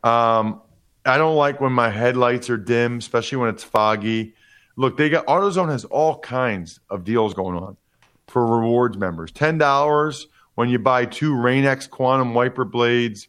Um, 0.05 0.61
I 1.05 1.17
don't 1.19 1.37
like 1.37 1.61
when 1.61 1.73
my 1.73 1.91
headlights 1.91 2.51
are 2.51 2.57
dim, 2.57 2.99
especially 2.99 3.39
when 3.39 3.49
it's 3.49 3.65
foggy. 3.65 4.35
Look, 4.77 4.97
they 4.97 5.09
got 5.09 5.27
AutoZone 5.27 5.71
has 5.71 5.85
all 5.87 6.19
kinds 6.19 6.81
of 6.91 7.05
deals 7.05 7.35
going 7.35 7.57
on 7.57 7.77
for 8.27 8.47
rewards 8.47 8.97
members. 8.97 9.33
Ten 9.33 9.59
dollars 9.59 10.29
when 10.55 10.69
you 10.69 10.79
buy 10.79 11.05
two 11.05 11.35
Rain-X 11.35 11.87
Quantum 11.87 12.35
wiper 12.35 12.65
blades. 12.65 13.29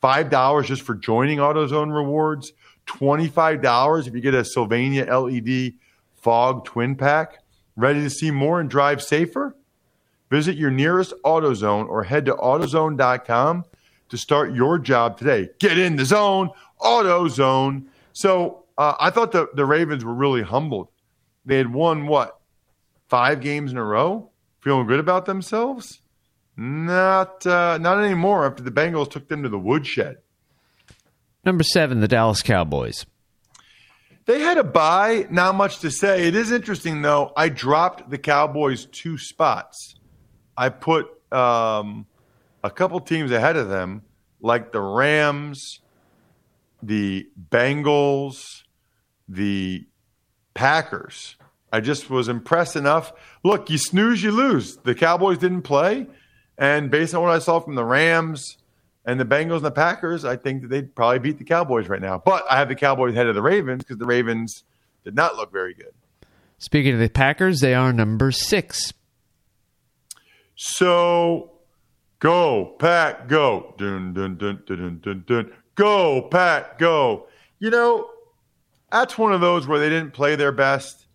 Five 0.00 0.30
dollars 0.30 0.68
just 0.68 0.82
for 0.82 0.94
joining 0.94 1.38
AutoZone 1.38 1.94
rewards. 1.94 2.52
Twenty-five 2.86 3.60
dollars 3.60 4.06
if 4.06 4.14
you 4.14 4.20
get 4.20 4.34
a 4.34 4.44
Sylvania 4.44 5.04
LED 5.04 5.74
fog 6.14 6.64
twin 6.64 6.94
pack. 6.96 7.38
Ready 7.76 8.00
to 8.00 8.10
see 8.10 8.30
more 8.30 8.60
and 8.60 8.70
drive 8.70 9.02
safer? 9.02 9.54
Visit 10.30 10.56
your 10.56 10.70
nearest 10.70 11.12
AutoZone 11.24 11.88
or 11.88 12.04
head 12.04 12.26
to 12.26 12.34
AutoZone.com 12.34 13.64
to 14.08 14.18
start 14.18 14.54
your 14.54 14.78
job 14.78 15.18
today. 15.18 15.50
Get 15.58 15.78
in 15.78 15.96
the 15.96 16.04
zone, 16.04 16.50
auto 16.78 17.28
zone. 17.28 17.88
So 18.12 18.64
uh, 18.78 18.94
I 18.98 19.10
thought 19.10 19.32
the, 19.32 19.48
the 19.54 19.64
Ravens 19.64 20.04
were 20.04 20.14
really 20.14 20.42
humbled. 20.42 20.88
They 21.44 21.58
had 21.58 21.72
won 21.72 22.06
what 22.06 22.38
five 23.08 23.40
games 23.40 23.70
in 23.70 23.78
a 23.78 23.84
row, 23.84 24.30
feeling 24.60 24.86
good 24.86 25.00
about 25.00 25.26
themselves. 25.26 26.00
Not 26.56 27.46
uh, 27.46 27.78
not 27.78 28.02
anymore 28.02 28.46
after 28.46 28.62
the 28.62 28.70
Bengals 28.70 29.10
took 29.10 29.28
them 29.28 29.42
to 29.42 29.48
the 29.48 29.58
woodshed. 29.58 30.16
Number 31.44 31.62
seven, 31.62 32.00
the 32.00 32.08
Dallas 32.08 32.42
Cowboys. 32.42 33.06
They 34.24 34.40
had 34.40 34.58
a 34.58 34.64
buy. 34.64 35.26
not 35.30 35.54
much 35.54 35.78
to 35.80 35.90
say. 35.90 36.26
It 36.26 36.34
is 36.34 36.50
interesting, 36.50 37.02
though. 37.02 37.32
I 37.36 37.48
dropped 37.48 38.10
the 38.10 38.18
Cowboys 38.18 38.86
two 38.86 39.18
spots. 39.18 39.94
I 40.56 40.70
put 40.70 41.06
um, 41.30 42.06
a 42.66 42.70
couple 42.70 43.00
teams 43.00 43.30
ahead 43.30 43.56
of 43.56 43.68
them, 43.68 44.02
like 44.40 44.72
the 44.72 44.80
Rams, 44.80 45.80
the 46.82 47.28
Bengals, 47.50 48.62
the 49.28 49.86
Packers. 50.54 51.36
I 51.72 51.80
just 51.80 52.10
was 52.10 52.28
impressed 52.28 52.76
enough. 52.76 53.12
Look, 53.44 53.70
you 53.70 53.78
snooze, 53.78 54.22
you 54.22 54.32
lose. 54.32 54.76
The 54.78 54.94
Cowboys 54.94 55.38
didn't 55.38 55.62
play. 55.62 56.06
And 56.58 56.90
based 56.90 57.14
on 57.14 57.22
what 57.22 57.30
I 57.30 57.38
saw 57.38 57.60
from 57.60 57.74
the 57.74 57.84
Rams, 57.84 58.56
and 59.06 59.20
the 59.20 59.24
Bengals 59.24 59.58
and 59.58 59.66
the 59.66 59.70
Packers, 59.70 60.24
I 60.24 60.36
think 60.36 60.62
that 60.62 60.68
they'd 60.68 60.92
probably 60.92 61.20
beat 61.20 61.38
the 61.38 61.44
Cowboys 61.44 61.88
right 61.88 62.02
now. 62.02 62.18
But 62.18 62.44
I 62.50 62.58
have 62.58 62.68
the 62.68 62.74
Cowboys 62.74 63.14
ahead 63.14 63.28
of 63.28 63.36
the 63.36 63.42
Ravens 63.42 63.84
because 63.84 63.98
the 63.98 64.06
Ravens 64.06 64.64
did 65.04 65.14
not 65.14 65.36
look 65.36 65.52
very 65.52 65.74
good. 65.74 65.92
Speaking 66.58 66.94
of 66.94 66.98
the 66.98 67.08
Packers, 67.08 67.60
they 67.60 67.72
are 67.72 67.92
number 67.92 68.32
six. 68.32 68.92
So 70.56 71.52
go, 72.18 72.76
Pack, 72.78 73.28
go. 73.28 73.74
Dun, 73.78 74.12
dun, 74.14 74.36
dun, 74.36 74.62
dun, 74.66 74.76
dun, 74.76 75.00
dun, 75.02 75.24
dun. 75.26 75.52
Go, 75.74 76.22
Pack, 76.22 76.78
go. 76.78 77.26
You 77.58 77.70
know, 77.70 78.10
that's 78.90 79.18
one 79.18 79.32
of 79.32 79.40
those 79.40 79.66
where 79.66 79.78
they 79.78 79.88
didn't 79.88 80.12
play 80.12 80.36
their 80.36 80.52
best, 80.52 81.06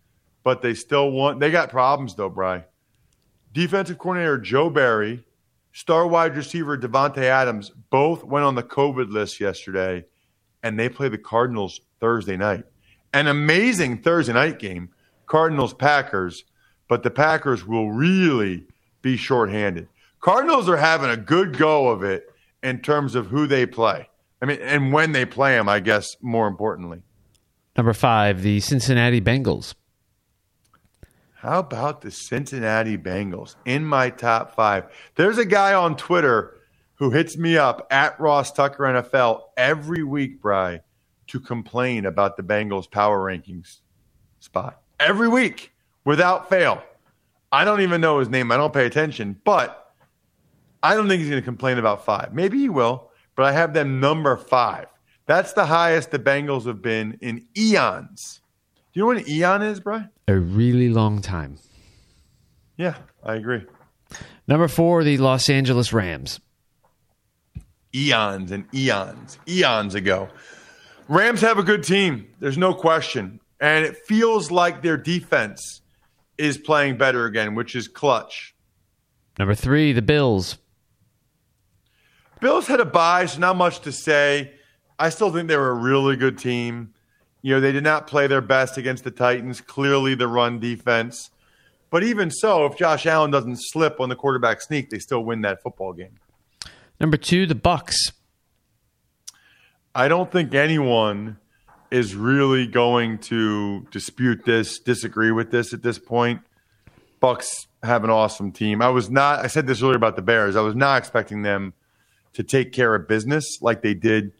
but 0.42 0.62
they 0.62 0.74
still 0.74 1.10
won. 1.10 1.38
They 1.38 1.50
got 1.50 1.70
problems, 1.70 2.14
though, 2.14 2.28
Bry. 2.28 2.64
Defensive 3.52 3.98
coordinator 3.98 4.38
Joe 4.38 4.70
Barry 4.70 5.24
star 5.72 6.06
wide 6.06 6.36
receiver 6.36 6.76
Davante 6.76 7.22
Adams 7.22 7.70
both 7.90 8.24
went 8.24 8.44
on 8.44 8.54
the 8.54 8.62
COVID 8.62 9.10
list 9.10 9.40
yesterday, 9.40 10.04
and 10.62 10.78
they 10.78 10.88
play 10.88 11.08
the 11.08 11.18
Cardinals 11.18 11.80
Thursday 12.00 12.36
night. 12.36 12.64
An 13.12 13.26
amazing 13.26 14.02
Thursday 14.02 14.32
night 14.32 14.58
game, 14.58 14.90
Cardinals 15.26 15.74
Packers, 15.74 16.44
but 16.88 17.02
the 17.02 17.10
Packers 17.10 17.66
will 17.66 17.90
really 17.90 18.66
be 19.02 19.16
shorthanded. 19.16 19.88
Cardinals 20.22 20.68
are 20.68 20.76
having 20.76 21.10
a 21.10 21.16
good 21.16 21.58
go 21.58 21.88
of 21.88 22.04
it 22.04 22.32
in 22.62 22.78
terms 22.78 23.16
of 23.16 23.26
who 23.26 23.48
they 23.48 23.66
play. 23.66 24.08
I 24.40 24.46
mean, 24.46 24.60
and 24.62 24.92
when 24.92 25.10
they 25.12 25.26
play 25.26 25.56
them, 25.56 25.68
I 25.68 25.80
guess 25.80 26.16
more 26.22 26.46
importantly. 26.46 27.02
Number 27.76 27.92
five, 27.92 28.42
the 28.42 28.60
Cincinnati 28.60 29.20
Bengals. 29.20 29.74
How 31.34 31.58
about 31.58 32.02
the 32.02 32.12
Cincinnati 32.12 32.96
Bengals 32.96 33.56
in 33.64 33.84
my 33.84 34.10
top 34.10 34.54
five? 34.54 34.84
There's 35.16 35.38
a 35.38 35.44
guy 35.44 35.74
on 35.74 35.96
Twitter 35.96 36.56
who 36.94 37.10
hits 37.10 37.36
me 37.36 37.56
up 37.56 37.88
at 37.90 38.18
Ross 38.20 38.52
Tucker 38.52 38.84
NFL 38.84 39.40
every 39.56 40.04
week, 40.04 40.40
Bry, 40.40 40.82
to 41.26 41.40
complain 41.40 42.06
about 42.06 42.36
the 42.36 42.44
Bengals 42.44 42.88
power 42.88 43.18
rankings 43.18 43.80
spot. 44.38 44.82
Every 45.00 45.26
week, 45.26 45.72
without 46.04 46.48
fail. 46.48 46.80
I 47.50 47.64
don't 47.64 47.80
even 47.80 48.00
know 48.00 48.20
his 48.20 48.28
name. 48.28 48.52
I 48.52 48.56
don't 48.56 48.72
pay 48.72 48.86
attention, 48.86 49.40
but 49.44 49.81
I 50.82 50.94
don't 50.94 51.08
think 51.08 51.20
he's 51.20 51.30
going 51.30 51.40
to 51.40 51.44
complain 51.44 51.78
about 51.78 52.04
five. 52.04 52.34
Maybe 52.34 52.58
he 52.58 52.68
will, 52.68 53.10
but 53.36 53.44
I 53.44 53.52
have 53.52 53.72
them 53.74 54.00
number 54.00 54.36
five. 54.36 54.86
That's 55.26 55.52
the 55.52 55.66
highest 55.66 56.10
the 56.10 56.18
Bengals 56.18 56.66
have 56.66 56.82
been 56.82 57.18
in 57.20 57.46
eons. 57.56 58.40
Do 58.92 59.00
you 59.00 59.02
know 59.02 59.06
what 59.06 59.18
an 59.18 59.30
eon 59.30 59.62
is, 59.62 59.80
Brian? 59.80 60.10
A 60.28 60.36
really 60.36 60.88
long 60.88 61.22
time. 61.22 61.58
Yeah, 62.76 62.96
I 63.22 63.36
agree. 63.36 63.64
Number 64.48 64.68
four, 64.68 65.04
the 65.04 65.18
Los 65.18 65.48
Angeles 65.48 65.92
Rams. 65.92 66.40
Eons 67.94 68.50
and 68.50 68.66
eons, 68.74 69.38
eons 69.46 69.94
ago. 69.94 70.28
Rams 71.08 71.40
have 71.40 71.58
a 71.58 71.62
good 71.62 71.84
team. 71.84 72.26
There's 72.40 72.58
no 72.58 72.74
question. 72.74 73.40
And 73.60 73.84
it 73.84 73.96
feels 74.06 74.50
like 74.50 74.82
their 74.82 74.96
defense 74.96 75.82
is 76.38 76.58
playing 76.58 76.96
better 76.96 77.26
again, 77.26 77.54
which 77.54 77.76
is 77.76 77.86
clutch. 77.86 78.54
Number 79.38 79.54
three, 79.54 79.92
the 79.92 80.02
Bills. 80.02 80.58
Bills 82.42 82.66
had 82.66 82.80
a 82.80 82.84
bye, 82.84 83.24
so 83.26 83.38
not 83.38 83.54
much 83.54 83.82
to 83.82 83.92
say. 83.92 84.50
I 84.98 85.10
still 85.10 85.32
think 85.32 85.46
they 85.46 85.56
were 85.56 85.70
a 85.70 85.74
really 85.74 86.16
good 86.16 86.36
team. 86.36 86.92
You 87.40 87.54
know, 87.54 87.60
they 87.60 87.70
did 87.70 87.84
not 87.84 88.08
play 88.08 88.26
their 88.26 88.40
best 88.40 88.76
against 88.76 89.04
the 89.04 89.12
Titans. 89.12 89.60
Clearly, 89.60 90.16
the 90.16 90.26
run 90.26 90.58
defense. 90.58 91.30
But 91.88 92.02
even 92.02 92.32
so, 92.32 92.66
if 92.66 92.76
Josh 92.76 93.06
Allen 93.06 93.30
doesn't 93.30 93.58
slip 93.60 94.00
on 94.00 94.08
the 94.08 94.16
quarterback 94.16 94.60
sneak, 94.60 94.90
they 94.90 94.98
still 94.98 95.24
win 95.24 95.42
that 95.42 95.62
football 95.62 95.92
game. 95.92 96.18
Number 96.98 97.16
two, 97.16 97.46
the 97.46 97.54
Bucks. 97.54 98.10
I 99.94 100.08
don't 100.08 100.30
think 100.32 100.52
anyone 100.52 101.38
is 101.92 102.16
really 102.16 102.66
going 102.66 103.18
to 103.18 103.86
dispute 103.92 104.44
this, 104.44 104.80
disagree 104.80 105.30
with 105.30 105.52
this 105.52 105.72
at 105.72 105.84
this 105.84 106.00
point. 106.00 106.40
Bucks 107.20 107.68
have 107.84 108.02
an 108.02 108.10
awesome 108.10 108.50
team. 108.50 108.82
I 108.82 108.88
was 108.88 109.10
not. 109.10 109.44
I 109.44 109.46
said 109.46 109.68
this 109.68 109.80
earlier 109.80 109.94
about 109.94 110.16
the 110.16 110.22
Bears. 110.22 110.56
I 110.56 110.60
was 110.60 110.74
not 110.74 110.98
expecting 110.98 111.42
them 111.42 111.74
to 112.34 112.42
take 112.42 112.72
care 112.72 112.94
of 112.94 113.08
business 113.08 113.60
like 113.60 113.82
they 113.82 113.94
did 113.94 114.32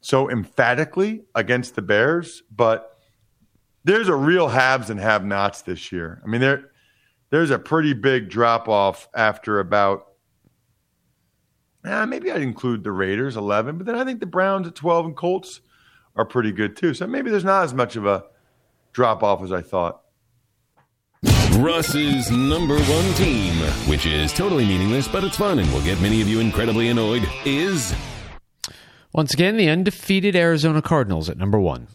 so 0.00 0.28
emphatically 0.28 1.22
against 1.34 1.76
the 1.76 1.82
Bears, 1.82 2.42
but 2.54 2.98
there's 3.84 4.08
a 4.08 4.14
real 4.14 4.48
haves 4.48 4.90
and 4.90 4.98
have 5.00 5.24
nots 5.24 5.62
this 5.62 5.92
year. 5.92 6.20
I 6.24 6.28
mean, 6.28 6.40
there 6.40 6.70
there's 7.30 7.50
a 7.50 7.58
pretty 7.58 7.94
big 7.94 8.28
drop 8.28 8.68
off 8.68 9.08
after 9.14 9.58
about 9.58 10.08
eh, 11.84 12.04
maybe 12.04 12.30
I'd 12.30 12.42
include 12.42 12.84
the 12.84 12.92
Raiders 12.92 13.36
11, 13.36 13.78
but 13.78 13.86
then 13.86 13.94
I 13.94 14.04
think 14.04 14.20
the 14.20 14.26
Browns 14.26 14.66
at 14.66 14.74
12 14.74 15.06
and 15.06 15.16
Colts 15.16 15.60
are 16.14 16.24
pretty 16.24 16.52
good 16.52 16.76
too. 16.76 16.94
So 16.94 17.06
maybe 17.06 17.30
there's 17.30 17.44
not 17.44 17.64
as 17.64 17.74
much 17.74 17.96
of 17.96 18.06
a 18.06 18.24
drop 18.92 19.22
off 19.22 19.42
as 19.42 19.52
I 19.52 19.62
thought. 19.62 20.01
Russ's 21.58 22.30
number 22.30 22.78
one 22.78 23.14
team, 23.14 23.54
which 23.88 24.06
is 24.06 24.32
totally 24.32 24.64
meaningless, 24.64 25.08
but 25.08 25.24
it's 25.24 25.36
fun 25.36 25.58
and 25.58 25.72
will 25.72 25.82
get 25.82 26.00
many 26.00 26.20
of 26.20 26.28
you 26.28 26.40
incredibly 26.40 26.88
annoyed, 26.88 27.28
is 27.44 27.94
once 29.14 29.34
again, 29.34 29.58
the 29.58 29.68
undefeated 29.68 30.34
Arizona 30.34 30.80
Cardinals 30.80 31.28
at 31.28 31.36
number 31.36 31.60
one. 31.60 31.86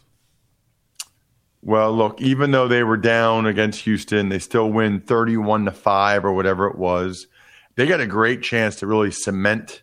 Well, 1.62 1.92
look, 1.92 2.20
even 2.22 2.52
though 2.52 2.68
they 2.68 2.84
were 2.84 2.96
down 2.96 3.44
against 3.46 3.80
Houston, 3.80 4.28
they 4.28 4.38
still 4.38 4.70
win 4.70 5.00
31 5.00 5.64
to 5.64 5.72
5 5.72 6.24
or 6.24 6.32
whatever 6.32 6.68
it 6.68 6.78
was. 6.78 7.26
They 7.74 7.86
got 7.86 8.00
a 8.00 8.06
great 8.06 8.42
chance 8.42 8.76
to 8.76 8.86
really 8.86 9.10
cement 9.10 9.82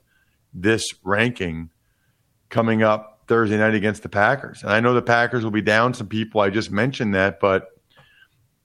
this 0.54 0.86
ranking 1.04 1.72
coming 2.50 2.82
up 2.82 3.24
Thursday 3.28 3.58
night 3.58 3.76
against 3.76 4.04
the 4.04 4.10
Packers. 4.10 4.64
And 4.64 4.72
I 4.72 4.80
know 4.80 4.94
the 4.94 5.02
Packers 5.02 5.44
will 5.44 5.52
be 5.52 5.62
down 5.62 5.94
some 5.94 6.08
people. 6.08 6.40
I 6.40 6.50
just 6.50 6.72
mentioned 6.72 7.14
that, 7.16 7.42
but 7.42 7.75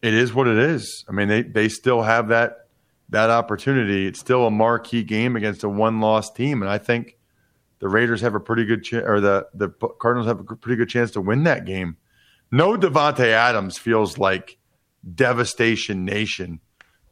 it 0.03 0.15
is 0.15 0.33
what 0.33 0.47
it 0.47 0.59
is. 0.59 1.05
I 1.09 1.13
mean, 1.13 1.29
they, 1.29 1.43
they 1.43 1.69
still 1.69 2.03
have 2.03 2.29
that 2.29 2.57
that 3.11 3.29
opportunity. 3.29 4.07
It's 4.07 4.21
still 4.21 4.47
a 4.47 4.51
marquee 4.51 5.03
game 5.03 5.35
against 5.37 5.65
a 5.65 5.69
one 5.69 6.01
loss 6.01 6.31
team. 6.31 6.63
And 6.63 6.71
I 6.71 6.79
think 6.79 7.17
the 7.81 7.89
Raiders 7.89 8.21
have 8.21 8.35
a 8.35 8.41
pretty 8.41 8.65
good 8.65 8.85
chance, 8.85 9.05
or 9.07 9.21
the 9.21 9.47
the 9.55 9.69
Cardinals 10.01 10.29
have 10.29 10.41
a 10.41 10.45
pretty 10.45 10.77
good 10.77 10.89
chance 10.89 11.11
to 11.13 11.21
win 11.21 11.45
that 11.45 11.65
game. 11.65 11.97
No 12.53 12.77
Davante 12.77 13.27
Adams 13.27 13.79
feels 13.79 14.19
like 14.19 14.59
devastation 15.15 16.05
nation 16.05 16.61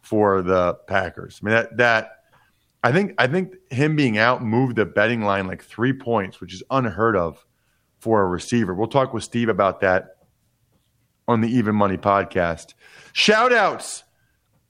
for 0.00 0.42
the 0.42 0.74
Packers. 0.86 1.40
I 1.42 1.44
mean 1.44 1.54
that 1.54 1.76
that 1.78 2.10
I 2.82 2.92
think 2.92 3.14
I 3.18 3.26
think 3.26 3.54
him 3.70 3.96
being 3.96 4.18
out 4.18 4.42
moved 4.42 4.76
the 4.76 4.86
betting 4.86 5.22
line 5.22 5.46
like 5.46 5.64
three 5.64 5.92
points, 5.92 6.40
which 6.40 6.54
is 6.54 6.62
unheard 6.70 7.16
of 7.16 7.44
for 7.98 8.22
a 8.22 8.26
receiver. 8.26 8.72
We'll 8.72 8.86
talk 8.86 9.12
with 9.12 9.24
Steve 9.24 9.48
about 9.48 9.80
that 9.80 10.17
on 11.28 11.40
the 11.40 11.48
Even 11.48 11.76
Money 11.76 11.96
podcast. 11.96 12.74
Shout 13.12 13.52
outs. 13.52 14.02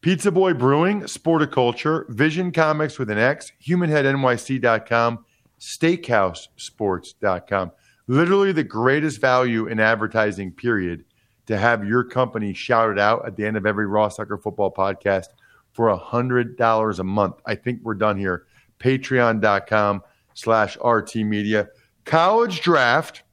Pizza 0.01 0.31
Boy 0.31 0.53
Brewing, 0.53 1.03
Sporticulture, 1.03 2.09
Vision 2.09 2.53
Comics 2.53 2.99
with 2.99 3.11
an 3.11 3.18
X, 3.18 3.53
HumanHeadNYC.com, 3.66 5.25
steakhousesports.com. 5.59 7.73
Literally 8.07 8.53
the 8.53 8.64
greatest 8.64 9.21
value 9.21 9.66
in 9.66 9.81
advertising, 9.81 10.53
period, 10.53 11.05
to 11.47 11.59
have 11.59 11.85
your 11.85 12.05
company 12.05 12.55
shouted 12.55 12.99
out 12.99 13.27
at 13.27 13.37
the 13.37 13.44
end 13.44 13.57
of 13.57 13.66
every 13.66 13.87
Ross 13.87 14.16
Tucker 14.16 14.38
football 14.38 14.73
podcast 14.73 15.27
for 15.73 15.94
$100 15.97 16.99
a 16.99 17.05
month. 17.05 17.37
I 17.44 17.55
think 17.55 17.81
we're 17.83 17.94
done 17.94 18.18
here. 18.18 18.47
Patreon.com 18.79 20.03
slash 20.35 20.79
RT 20.83 21.16
Media. 21.16 21.68
College 22.05 22.61
draft, 22.61 23.25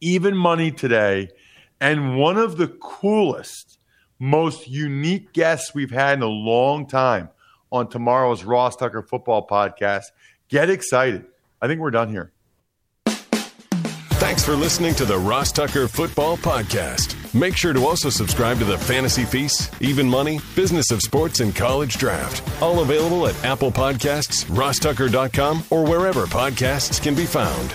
even 0.00 0.36
money 0.36 0.72
today, 0.72 1.28
and 1.84 2.16
one 2.16 2.38
of 2.38 2.56
the 2.56 2.68
coolest, 2.68 3.78
most 4.18 4.66
unique 4.66 5.34
guests 5.34 5.74
we've 5.74 5.90
had 5.90 6.16
in 6.16 6.22
a 6.22 6.26
long 6.26 6.86
time 6.86 7.28
on 7.70 7.90
tomorrow's 7.90 8.42
Ross 8.42 8.74
Tucker 8.74 9.02
football 9.02 9.46
podcast. 9.46 10.04
Get 10.48 10.70
excited. 10.70 11.26
I 11.60 11.66
think 11.66 11.82
we're 11.82 11.90
done 11.90 12.08
here. 12.08 12.32
Thanks 13.04 14.42
for 14.42 14.54
listening 14.54 14.94
to 14.94 15.04
the 15.04 15.18
Ross 15.18 15.52
Tucker 15.52 15.86
Football 15.86 16.38
Podcast. 16.38 17.14
Make 17.38 17.54
sure 17.54 17.74
to 17.74 17.84
also 17.84 18.08
subscribe 18.08 18.58
to 18.60 18.64
the 18.64 18.78
Fantasy 18.78 19.24
Feast, 19.24 19.70
Even 19.82 20.08
Money, 20.08 20.40
Business 20.56 20.90
of 20.90 21.02
Sports, 21.02 21.40
and 21.40 21.54
College 21.54 21.98
Draft. 21.98 22.62
All 22.62 22.80
available 22.80 23.26
at 23.26 23.44
Apple 23.44 23.70
Podcasts, 23.70 24.46
rosstucker.com, 24.46 25.64
or 25.68 25.84
wherever 25.84 26.24
podcasts 26.24 27.02
can 27.02 27.14
be 27.14 27.26
found. 27.26 27.74